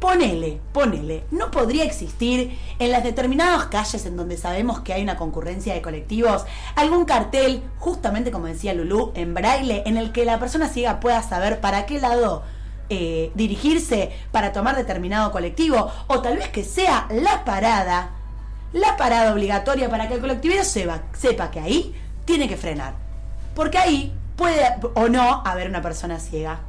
Ponele, 0.00 0.60
ponele, 0.72 1.24
no 1.32 1.50
podría 1.50 1.82
existir 1.82 2.56
en 2.78 2.92
las 2.92 3.02
determinadas 3.02 3.64
calles 3.66 4.06
en 4.06 4.16
donde 4.16 4.36
sabemos 4.36 4.80
que 4.80 4.92
hay 4.92 5.02
una 5.02 5.16
concurrencia 5.16 5.74
de 5.74 5.82
colectivos 5.82 6.44
algún 6.76 7.04
cartel, 7.04 7.64
justamente 7.80 8.30
como 8.30 8.46
decía 8.46 8.74
Lulú, 8.74 9.10
en 9.16 9.34
braille, 9.34 9.82
en 9.86 9.96
el 9.96 10.12
que 10.12 10.24
la 10.24 10.38
persona 10.38 10.68
ciega 10.68 11.00
pueda 11.00 11.20
saber 11.24 11.60
para 11.60 11.84
qué 11.86 12.00
lado 12.00 12.44
eh, 12.90 13.32
dirigirse 13.34 14.12
para 14.30 14.52
tomar 14.52 14.76
determinado 14.76 15.32
colectivo, 15.32 15.90
o 16.06 16.22
tal 16.22 16.36
vez 16.36 16.48
que 16.48 16.62
sea 16.62 17.08
la 17.10 17.44
parada, 17.44 18.12
la 18.72 18.96
parada 18.96 19.32
obligatoria 19.32 19.90
para 19.90 20.06
que 20.06 20.14
el 20.14 20.20
colectivero 20.20 20.62
sepa, 20.62 21.02
sepa 21.12 21.50
que 21.50 21.58
ahí 21.58 21.94
tiene 22.24 22.48
que 22.48 22.56
frenar. 22.56 22.94
Porque 23.56 23.78
ahí 23.78 24.14
puede 24.36 24.62
o 24.94 25.08
no 25.08 25.42
haber 25.44 25.68
una 25.68 25.82
persona 25.82 26.20
ciega. 26.20 26.60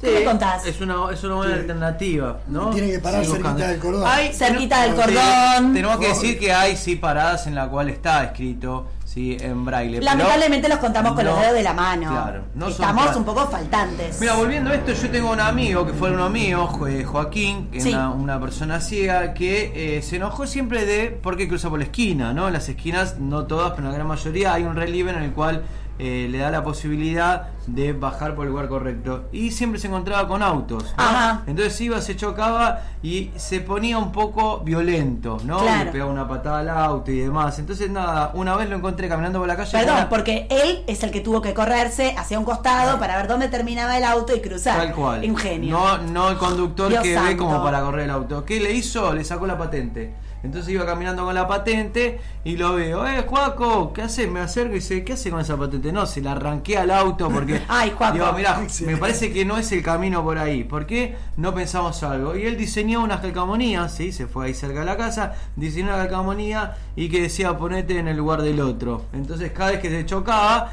¿Qué 0.00 0.12
me 0.20 0.24
contás? 0.24 0.64
Es 0.64 0.80
una, 0.80 1.10
es 1.12 1.24
una 1.24 1.34
buena 1.34 1.54
alternativa, 1.54 2.38
¿no? 2.46 2.70
Tiene 2.70 2.92
que 2.92 2.98
parar 3.00 3.24
cerquita 3.24 3.66
del 3.68 3.78
cordón. 3.80 4.06
Hay- 4.06 4.32
Cerquita 4.32 4.82
del 4.82 4.92
Sí, 4.92 4.96
cordón. 4.96 5.74
tenemos 5.74 5.98
que 5.98 6.08
decir 6.08 6.38
que 6.38 6.52
hay 6.52 6.76
sí 6.76 6.94
paradas 6.96 7.46
en 7.48 7.54
la 7.56 7.68
cual 7.68 7.88
está 7.88 8.22
escrito 8.24 8.86
sí 9.04 9.36
en 9.40 9.64
braille. 9.64 9.94
pero 9.98 10.04
Lamentablemente 10.04 10.68
los 10.68 10.78
contamos 10.78 11.14
con 11.14 11.24
los 11.24 11.40
dedos 11.40 11.54
de 11.54 11.62
la 11.64 11.72
mano. 11.74 12.10
Claro, 12.12 12.44
no 12.54 12.68
Estamos 12.68 13.16
un 13.16 13.24
poco 13.24 13.48
faltantes. 13.48 14.20
Mira, 14.20 14.34
volviendo 14.34 14.70
a 14.70 14.74
esto, 14.74 14.92
yo 14.92 15.10
tengo 15.10 15.32
un 15.32 15.40
amigo 15.40 15.84
que 15.84 15.94
fue 15.94 16.12
uno 16.12 16.28
mío, 16.30 16.66
Jo- 16.68 16.86
Joaquín, 17.04 17.68
que 17.72 17.80
Sí. 17.80 17.88
es 17.88 17.94
una, 17.96 18.10
una 18.10 18.40
persona 18.40 18.80
ciega, 18.80 19.34
que 19.34 19.96
eh, 19.96 20.02
se 20.02 20.16
enojó 20.16 20.46
siempre 20.46 20.84
de 20.86 21.06
por 21.10 21.36
qué 21.36 21.48
cruza 21.48 21.68
por 21.70 21.78
la 21.80 21.86
esquina, 21.86 22.32
¿no? 22.32 22.46
En 22.46 22.52
las 22.52 22.68
esquinas, 22.68 23.18
no 23.18 23.46
todas, 23.46 23.70
pero 23.72 23.82
en 23.86 23.88
la 23.88 23.94
gran 23.94 24.06
mayoría, 24.06 24.52
hay 24.54 24.62
un 24.62 24.76
relieve 24.76 25.10
en 25.10 25.22
el 25.22 25.32
cual 25.32 25.64
eh, 25.98 26.28
le 26.30 26.38
da 26.38 26.50
la 26.50 26.62
posibilidad 26.62 27.48
de 27.66 27.92
bajar 27.92 28.34
por 28.34 28.46
el 28.46 28.52
lugar 28.52 28.68
correcto. 28.68 29.24
Y 29.32 29.50
siempre 29.50 29.80
se 29.80 29.88
encontraba 29.88 30.26
con 30.28 30.42
autos, 30.42 30.84
¿no? 30.96 31.02
Ajá. 31.02 31.42
Entonces 31.46 31.80
iba, 31.80 32.00
se 32.00 32.16
chocaba 32.16 32.82
y 33.02 33.30
se 33.36 33.60
ponía 33.60 33.98
un 33.98 34.12
poco 34.12 34.60
violento, 34.60 35.38
¿no? 35.44 35.58
Claro. 35.58 35.84
Le 35.84 35.90
pegaba 35.92 36.10
una 36.10 36.28
patada 36.28 36.60
al 36.60 36.68
auto 36.70 37.10
y 37.10 37.18
demás. 37.18 37.58
Entonces, 37.58 37.90
nada, 37.90 38.30
una 38.34 38.56
vez 38.56 38.70
lo 38.70 38.76
encontré 38.76 39.08
caminando 39.08 39.38
por 39.38 39.48
la 39.48 39.56
calle. 39.56 39.72
Perdón, 39.72 40.06
porque 40.08 40.46
él 40.50 40.84
es 40.86 41.02
el 41.02 41.10
que 41.10 41.20
tuvo 41.20 41.42
que 41.42 41.52
correrse 41.52 42.14
hacia 42.16 42.38
un 42.38 42.44
costado 42.44 42.98
para 42.98 43.16
ver 43.16 43.28
dónde 43.28 43.48
terminaba 43.48 43.96
el 43.96 44.04
auto 44.04 44.34
y 44.34 44.40
cruzar. 44.40 44.78
Tal 44.78 44.94
cual. 44.94 45.24
Un 45.24 45.36
genio. 45.36 45.78
No, 45.78 45.98
no 45.98 46.30
el 46.30 46.38
conductor 46.38 46.88
Dios 46.90 47.02
que 47.02 47.18
ve 47.18 47.36
como 47.36 47.62
para 47.62 47.80
correr 47.80 48.04
el 48.04 48.10
auto. 48.10 48.44
¿Qué 48.44 48.60
le 48.60 48.72
hizo? 48.72 49.12
Le 49.12 49.24
sacó 49.24 49.46
la 49.46 49.58
patente. 49.58 50.14
Entonces 50.42 50.72
iba 50.72 50.86
caminando 50.86 51.24
con 51.24 51.34
la 51.34 51.48
patente 51.48 52.20
y 52.44 52.56
lo 52.56 52.74
veo. 52.74 53.06
Eh, 53.06 53.24
Juaco, 53.26 53.92
¿qué 53.92 54.02
hace? 54.02 54.28
Me 54.28 54.40
acerco 54.40 54.72
y 54.72 54.76
dice, 54.76 55.04
¿qué 55.04 55.14
hace 55.14 55.30
con 55.30 55.40
esa 55.40 55.56
patente? 55.56 55.92
No, 55.92 56.06
se 56.06 56.20
la 56.20 56.32
arranqué 56.32 56.78
al 56.78 56.90
auto 56.90 57.28
porque. 57.28 57.62
Ay, 57.68 57.92
Juaco. 57.96 58.14
Digo, 58.14 58.32
mirá, 58.32 58.60
me 58.86 58.96
parece 58.96 59.32
que 59.32 59.44
no 59.44 59.58
es 59.58 59.70
el 59.72 59.82
camino 59.82 60.22
por 60.22 60.38
ahí. 60.38 60.64
¿Por 60.64 60.86
qué 60.86 61.16
no 61.36 61.54
pensamos 61.54 62.02
algo? 62.02 62.36
Y 62.36 62.46
él 62.46 62.56
diseñó 62.56 63.02
unas 63.02 63.20
calcamonías, 63.20 63.92
¿sí? 63.92 64.12
Se 64.12 64.26
fue 64.26 64.46
ahí 64.46 64.54
cerca 64.54 64.80
de 64.80 64.86
la 64.86 64.96
casa, 64.96 65.34
diseñó 65.56 65.88
una 65.88 65.96
calcamonía 65.96 66.76
y 66.94 67.08
que 67.08 67.22
decía 67.22 67.56
ponete 67.58 67.98
en 67.98 68.08
el 68.08 68.16
lugar 68.16 68.42
del 68.42 68.60
otro. 68.60 69.06
Entonces 69.12 69.50
cada 69.52 69.72
vez 69.72 69.80
que 69.80 69.90
se 69.90 70.06
chocaba, 70.06 70.70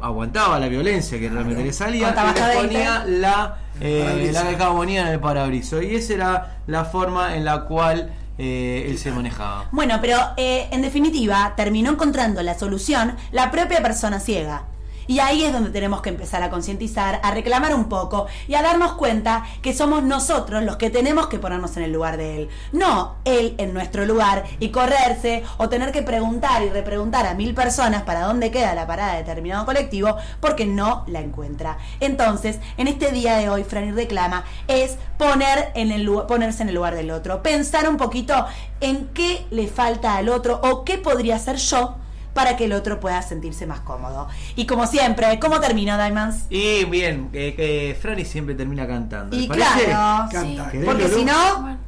aguantaba 0.00 0.58
la 0.58 0.68
violencia 0.68 1.18
que 1.18 1.28
realmente 1.28 1.64
le 1.64 1.72
salía 1.72 2.10
y 2.10 2.44
le 2.46 2.62
ponía 2.62 2.98
20. 3.00 3.18
la, 3.18 3.56
eh, 3.80 4.02
Parabrisas. 4.04 4.34
la 4.34 4.50
calcamonía 4.50 5.00
en 5.02 5.08
el 5.08 5.20
parabriso. 5.20 5.80
Y 5.80 5.94
esa 5.94 6.14
era 6.14 6.56
la 6.66 6.84
forma 6.84 7.36
en 7.36 7.44
la 7.44 7.62
cual 7.62 8.12
eh, 8.38 8.86
él 8.88 8.98
se 8.98 9.10
manejaba. 9.10 9.68
Bueno, 9.72 9.98
pero 10.00 10.18
eh, 10.36 10.68
en 10.70 10.82
definitiva 10.82 11.54
terminó 11.56 11.90
encontrando 11.90 12.42
la 12.42 12.58
solución 12.58 13.16
la 13.32 13.50
propia 13.50 13.82
persona 13.82 14.20
ciega. 14.20 14.64
Y 15.06 15.20
ahí 15.20 15.44
es 15.44 15.52
donde 15.52 15.70
tenemos 15.70 16.02
que 16.02 16.08
empezar 16.08 16.42
a 16.42 16.50
concientizar, 16.50 17.20
a 17.22 17.30
reclamar 17.30 17.74
un 17.74 17.88
poco 17.88 18.26
y 18.48 18.54
a 18.54 18.62
darnos 18.62 18.92
cuenta 18.92 19.44
que 19.62 19.72
somos 19.72 20.02
nosotros 20.02 20.62
los 20.64 20.76
que 20.76 20.90
tenemos 20.90 21.28
que 21.28 21.38
ponernos 21.38 21.76
en 21.76 21.84
el 21.84 21.92
lugar 21.92 22.16
de 22.16 22.36
él. 22.36 22.48
No 22.72 23.16
él 23.24 23.54
en 23.58 23.74
nuestro 23.74 24.04
lugar 24.04 24.44
y 24.58 24.70
correrse 24.70 25.44
o 25.58 25.68
tener 25.68 25.92
que 25.92 26.02
preguntar 26.02 26.62
y 26.62 26.70
repreguntar 26.70 27.26
a 27.26 27.34
mil 27.34 27.54
personas 27.54 28.02
para 28.02 28.22
dónde 28.22 28.50
queda 28.50 28.74
la 28.74 28.86
parada 28.86 29.12
de 29.12 29.18
determinado 29.18 29.64
colectivo 29.64 30.16
porque 30.40 30.66
no 30.66 31.04
la 31.06 31.20
encuentra. 31.20 31.78
Entonces, 32.00 32.58
en 32.76 32.88
este 32.88 33.12
día 33.12 33.36
de 33.36 33.48
hoy, 33.48 33.64
Franny 33.64 33.92
reclama, 33.92 34.44
es 34.68 34.96
poner 35.18 35.70
en 35.74 35.92
el, 35.92 36.10
ponerse 36.28 36.62
en 36.62 36.68
el 36.68 36.74
lugar 36.74 36.94
del 36.94 37.10
otro, 37.10 37.42
pensar 37.42 37.88
un 37.88 37.96
poquito 37.96 38.46
en 38.80 39.08
qué 39.08 39.46
le 39.50 39.68
falta 39.68 40.16
al 40.16 40.28
otro 40.28 40.60
o 40.62 40.84
qué 40.84 40.98
podría 40.98 41.36
hacer 41.36 41.56
yo 41.56 41.96
para 42.36 42.54
que 42.56 42.66
el 42.66 42.72
otro 42.74 43.00
pueda 43.00 43.20
sentirse 43.22 43.66
más 43.66 43.80
cómodo. 43.80 44.28
Y 44.54 44.66
como 44.66 44.86
siempre, 44.86 45.40
¿cómo 45.40 45.58
terminó, 45.58 45.96
Diamonds? 45.96 46.44
Y 46.50 46.84
bien, 46.84 47.30
que, 47.30 47.54
que 47.54 47.98
Franny 48.00 48.26
siempre 48.26 48.54
termina 48.54 48.86
cantando. 48.86 49.34
¿les 49.34 49.46
Y 49.46 49.48
parece? 49.48 49.84
claro, 49.86 50.28
Canta. 50.30 50.70
¿Querés, 50.70 50.86
porque 50.86 51.08
si 51.08 51.24
no, 51.24 51.78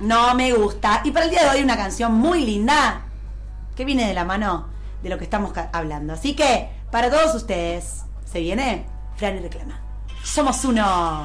no 0.00 0.34
me 0.34 0.52
gusta. 0.52 1.02
Y 1.04 1.12
para 1.12 1.26
el 1.26 1.30
día 1.30 1.44
de 1.44 1.56
hoy 1.56 1.62
una 1.64 1.76
canción 1.76 2.12
muy 2.12 2.44
linda 2.44 3.02
que 3.76 3.84
viene 3.84 4.08
de 4.08 4.12
la 4.12 4.24
mano 4.24 4.66
de 5.04 5.08
lo 5.08 5.18
que 5.18 5.24
estamos 5.24 5.52
hablando. 5.72 6.12
Así 6.14 6.34
que, 6.34 6.68
para 6.90 7.08
todos 7.08 7.34
ustedes, 7.36 8.02
se 8.30 8.40
viene 8.40 8.84
Fran 9.16 9.36
y 9.36 9.40
Reclama. 9.40 9.80
Somos 10.24 10.64
uno. 10.64 11.24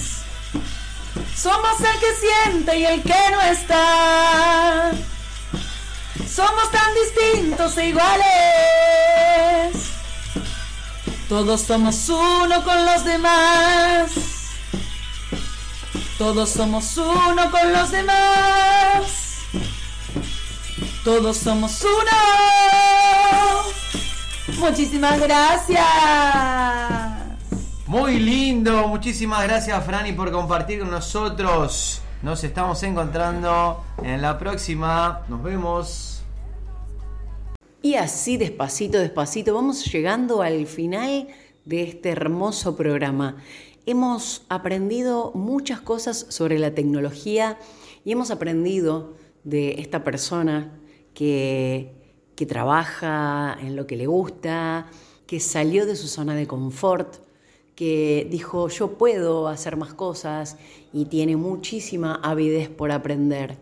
Somos 1.41 1.79
el 1.79 1.99
que 1.99 2.13
siente 2.19 2.77
y 2.77 2.85
el 2.85 3.01
que 3.01 3.31
no 3.31 3.41
está. 3.41 4.91
Somos 6.31 6.69
tan 6.69 6.93
distintos 6.93 7.75
e 7.79 7.87
iguales. 7.87 8.25
Todos 11.27 11.61
somos 11.61 12.09
uno 12.09 12.63
con 12.63 12.85
los 12.85 13.03
demás. 13.05 14.11
Todos 16.19 16.51
somos 16.51 16.95
uno 16.97 17.49
con 17.49 17.73
los 17.73 17.89
demás. 17.89 19.01
Todos 21.03 21.37
somos 21.37 21.81
uno. 21.81 23.63
Muchísimas 24.59 25.19
gracias. 25.19 27.20
Muy 27.91 28.21
lindo, 28.21 28.87
muchísimas 28.87 29.43
gracias 29.43 29.85
Franny 29.85 30.13
por 30.13 30.31
compartir 30.31 30.79
con 30.79 30.89
nosotros. 30.89 32.01
Nos 32.23 32.41
estamos 32.45 32.81
encontrando 32.83 33.83
en 34.01 34.21
la 34.21 34.39
próxima. 34.39 35.25
Nos 35.27 35.43
vemos. 35.43 36.23
Y 37.81 37.95
así 37.95 38.37
despacito, 38.37 38.97
despacito, 38.97 39.53
vamos 39.53 39.83
llegando 39.91 40.41
al 40.41 40.67
final 40.67 41.27
de 41.65 41.83
este 41.83 42.11
hermoso 42.11 42.77
programa. 42.77 43.35
Hemos 43.85 44.45
aprendido 44.47 45.33
muchas 45.33 45.81
cosas 45.81 46.27
sobre 46.29 46.59
la 46.59 46.73
tecnología 46.73 47.59
y 48.05 48.13
hemos 48.13 48.31
aprendido 48.31 49.15
de 49.43 49.81
esta 49.81 50.05
persona 50.05 50.79
que, 51.13 51.91
que 52.37 52.45
trabaja 52.45 53.57
en 53.59 53.75
lo 53.75 53.85
que 53.85 53.97
le 53.97 54.07
gusta, 54.07 54.87
que 55.27 55.41
salió 55.41 55.85
de 55.85 55.97
su 55.97 56.07
zona 56.07 56.35
de 56.35 56.47
confort, 56.47 57.17
que 57.75 58.27
dijo 58.29 58.67
yo 58.69 58.97
puedo 58.97 59.47
hacer 59.47 59.77
más 59.77 59.93
cosas 59.93 60.57
y 60.93 61.05
tiene 61.05 61.35
muchísima 61.35 62.15
avidez 62.15 62.69
por 62.69 62.91
aprender 62.91 63.57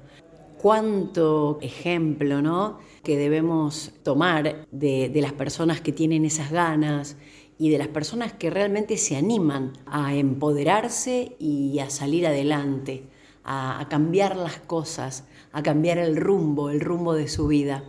cuánto 0.61 1.57
ejemplo, 1.61 2.41
¿no? 2.41 2.79
Que 3.03 3.17
debemos 3.17 3.91
tomar 4.03 4.67
de, 4.71 5.09
de 5.09 5.21
las 5.21 5.33
personas 5.33 5.79
que 5.79 5.91
tienen 5.91 6.25
esas 6.25 6.51
ganas 6.51 7.15
y 7.59 7.69
de 7.69 7.77
las 7.77 7.89
personas 7.89 8.31
que 8.31 8.49
realmente 8.49 8.97
se 8.97 9.17
animan 9.17 9.73
a 9.85 10.15
empoderarse 10.15 11.35
y 11.39 11.77
a 11.79 11.89
salir 11.89 12.25
adelante, 12.25 13.03
a, 13.43 13.85
cambiar 13.89 14.37
las 14.37 14.59
cosas, 14.59 15.25
a 15.51 15.61
cambiar 15.61 15.97
el 15.97 16.15
rumbo, 16.15 16.69
el 16.69 16.79
rumbo 16.79 17.13
de 17.13 17.27
su 17.27 17.47
vida. 17.47 17.83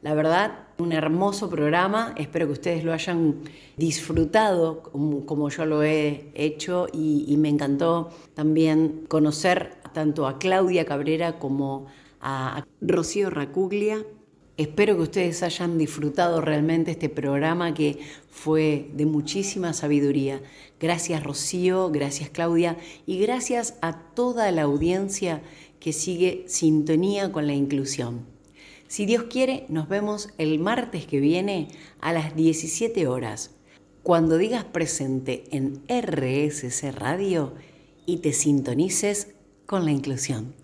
La 0.00 0.14
verdad, 0.14 0.66
un 0.82 0.92
hermoso 0.92 1.48
programa, 1.48 2.14
espero 2.16 2.46
que 2.46 2.52
ustedes 2.52 2.84
lo 2.84 2.92
hayan 2.92 3.36
disfrutado 3.76 4.82
como, 4.82 5.48
yo 5.48 5.64
lo 5.64 5.82
he 5.82 6.30
hecho 6.34 6.88
y, 6.92 7.24
y 7.28 7.36
me 7.36 7.48
encantó 7.48 8.10
también 8.34 9.04
conocer 9.08 9.76
tanto 9.92 10.26
a 10.26 10.38
Claudia 10.38 10.84
Cabrera 10.84 11.38
como 11.38 11.86
a 12.20 12.64
Rocío 12.80 13.30
Racuglia 13.30 14.04
Espero 14.58 14.96
que 14.96 15.02
ustedes 15.02 15.42
hayan 15.42 15.78
disfrutado 15.78 16.42
realmente 16.42 16.90
este 16.90 17.08
programa 17.08 17.72
que 17.72 17.98
fue 18.30 18.90
de 18.94 19.06
muchísima 19.06 19.72
sabiduría. 19.72 20.42
Gracias 20.78 21.24
Rocío, 21.24 21.90
gracias 21.90 22.28
Claudia 22.28 22.76
y 23.06 23.18
gracias 23.18 23.78
a 23.80 23.98
toda 24.14 24.50
la 24.52 24.62
audiencia 24.62 25.42
que 25.80 25.94
sigue 25.94 26.44
sintonía 26.48 27.32
con 27.32 27.46
la 27.46 27.54
inclusión. 27.54 28.31
Si 28.92 29.06
Dios 29.06 29.22
quiere, 29.30 29.64
nos 29.70 29.88
vemos 29.88 30.28
el 30.36 30.58
martes 30.58 31.06
que 31.06 31.18
viene 31.18 31.68
a 32.02 32.12
las 32.12 32.36
17 32.36 33.06
horas, 33.06 33.52
cuando 34.02 34.36
digas 34.36 34.64
presente 34.64 35.44
en 35.50 35.82
RSC 35.88 36.92
Radio 36.92 37.54
y 38.04 38.18
te 38.18 38.34
sintonices 38.34 39.28
con 39.64 39.86
la 39.86 39.92
inclusión. 39.92 40.54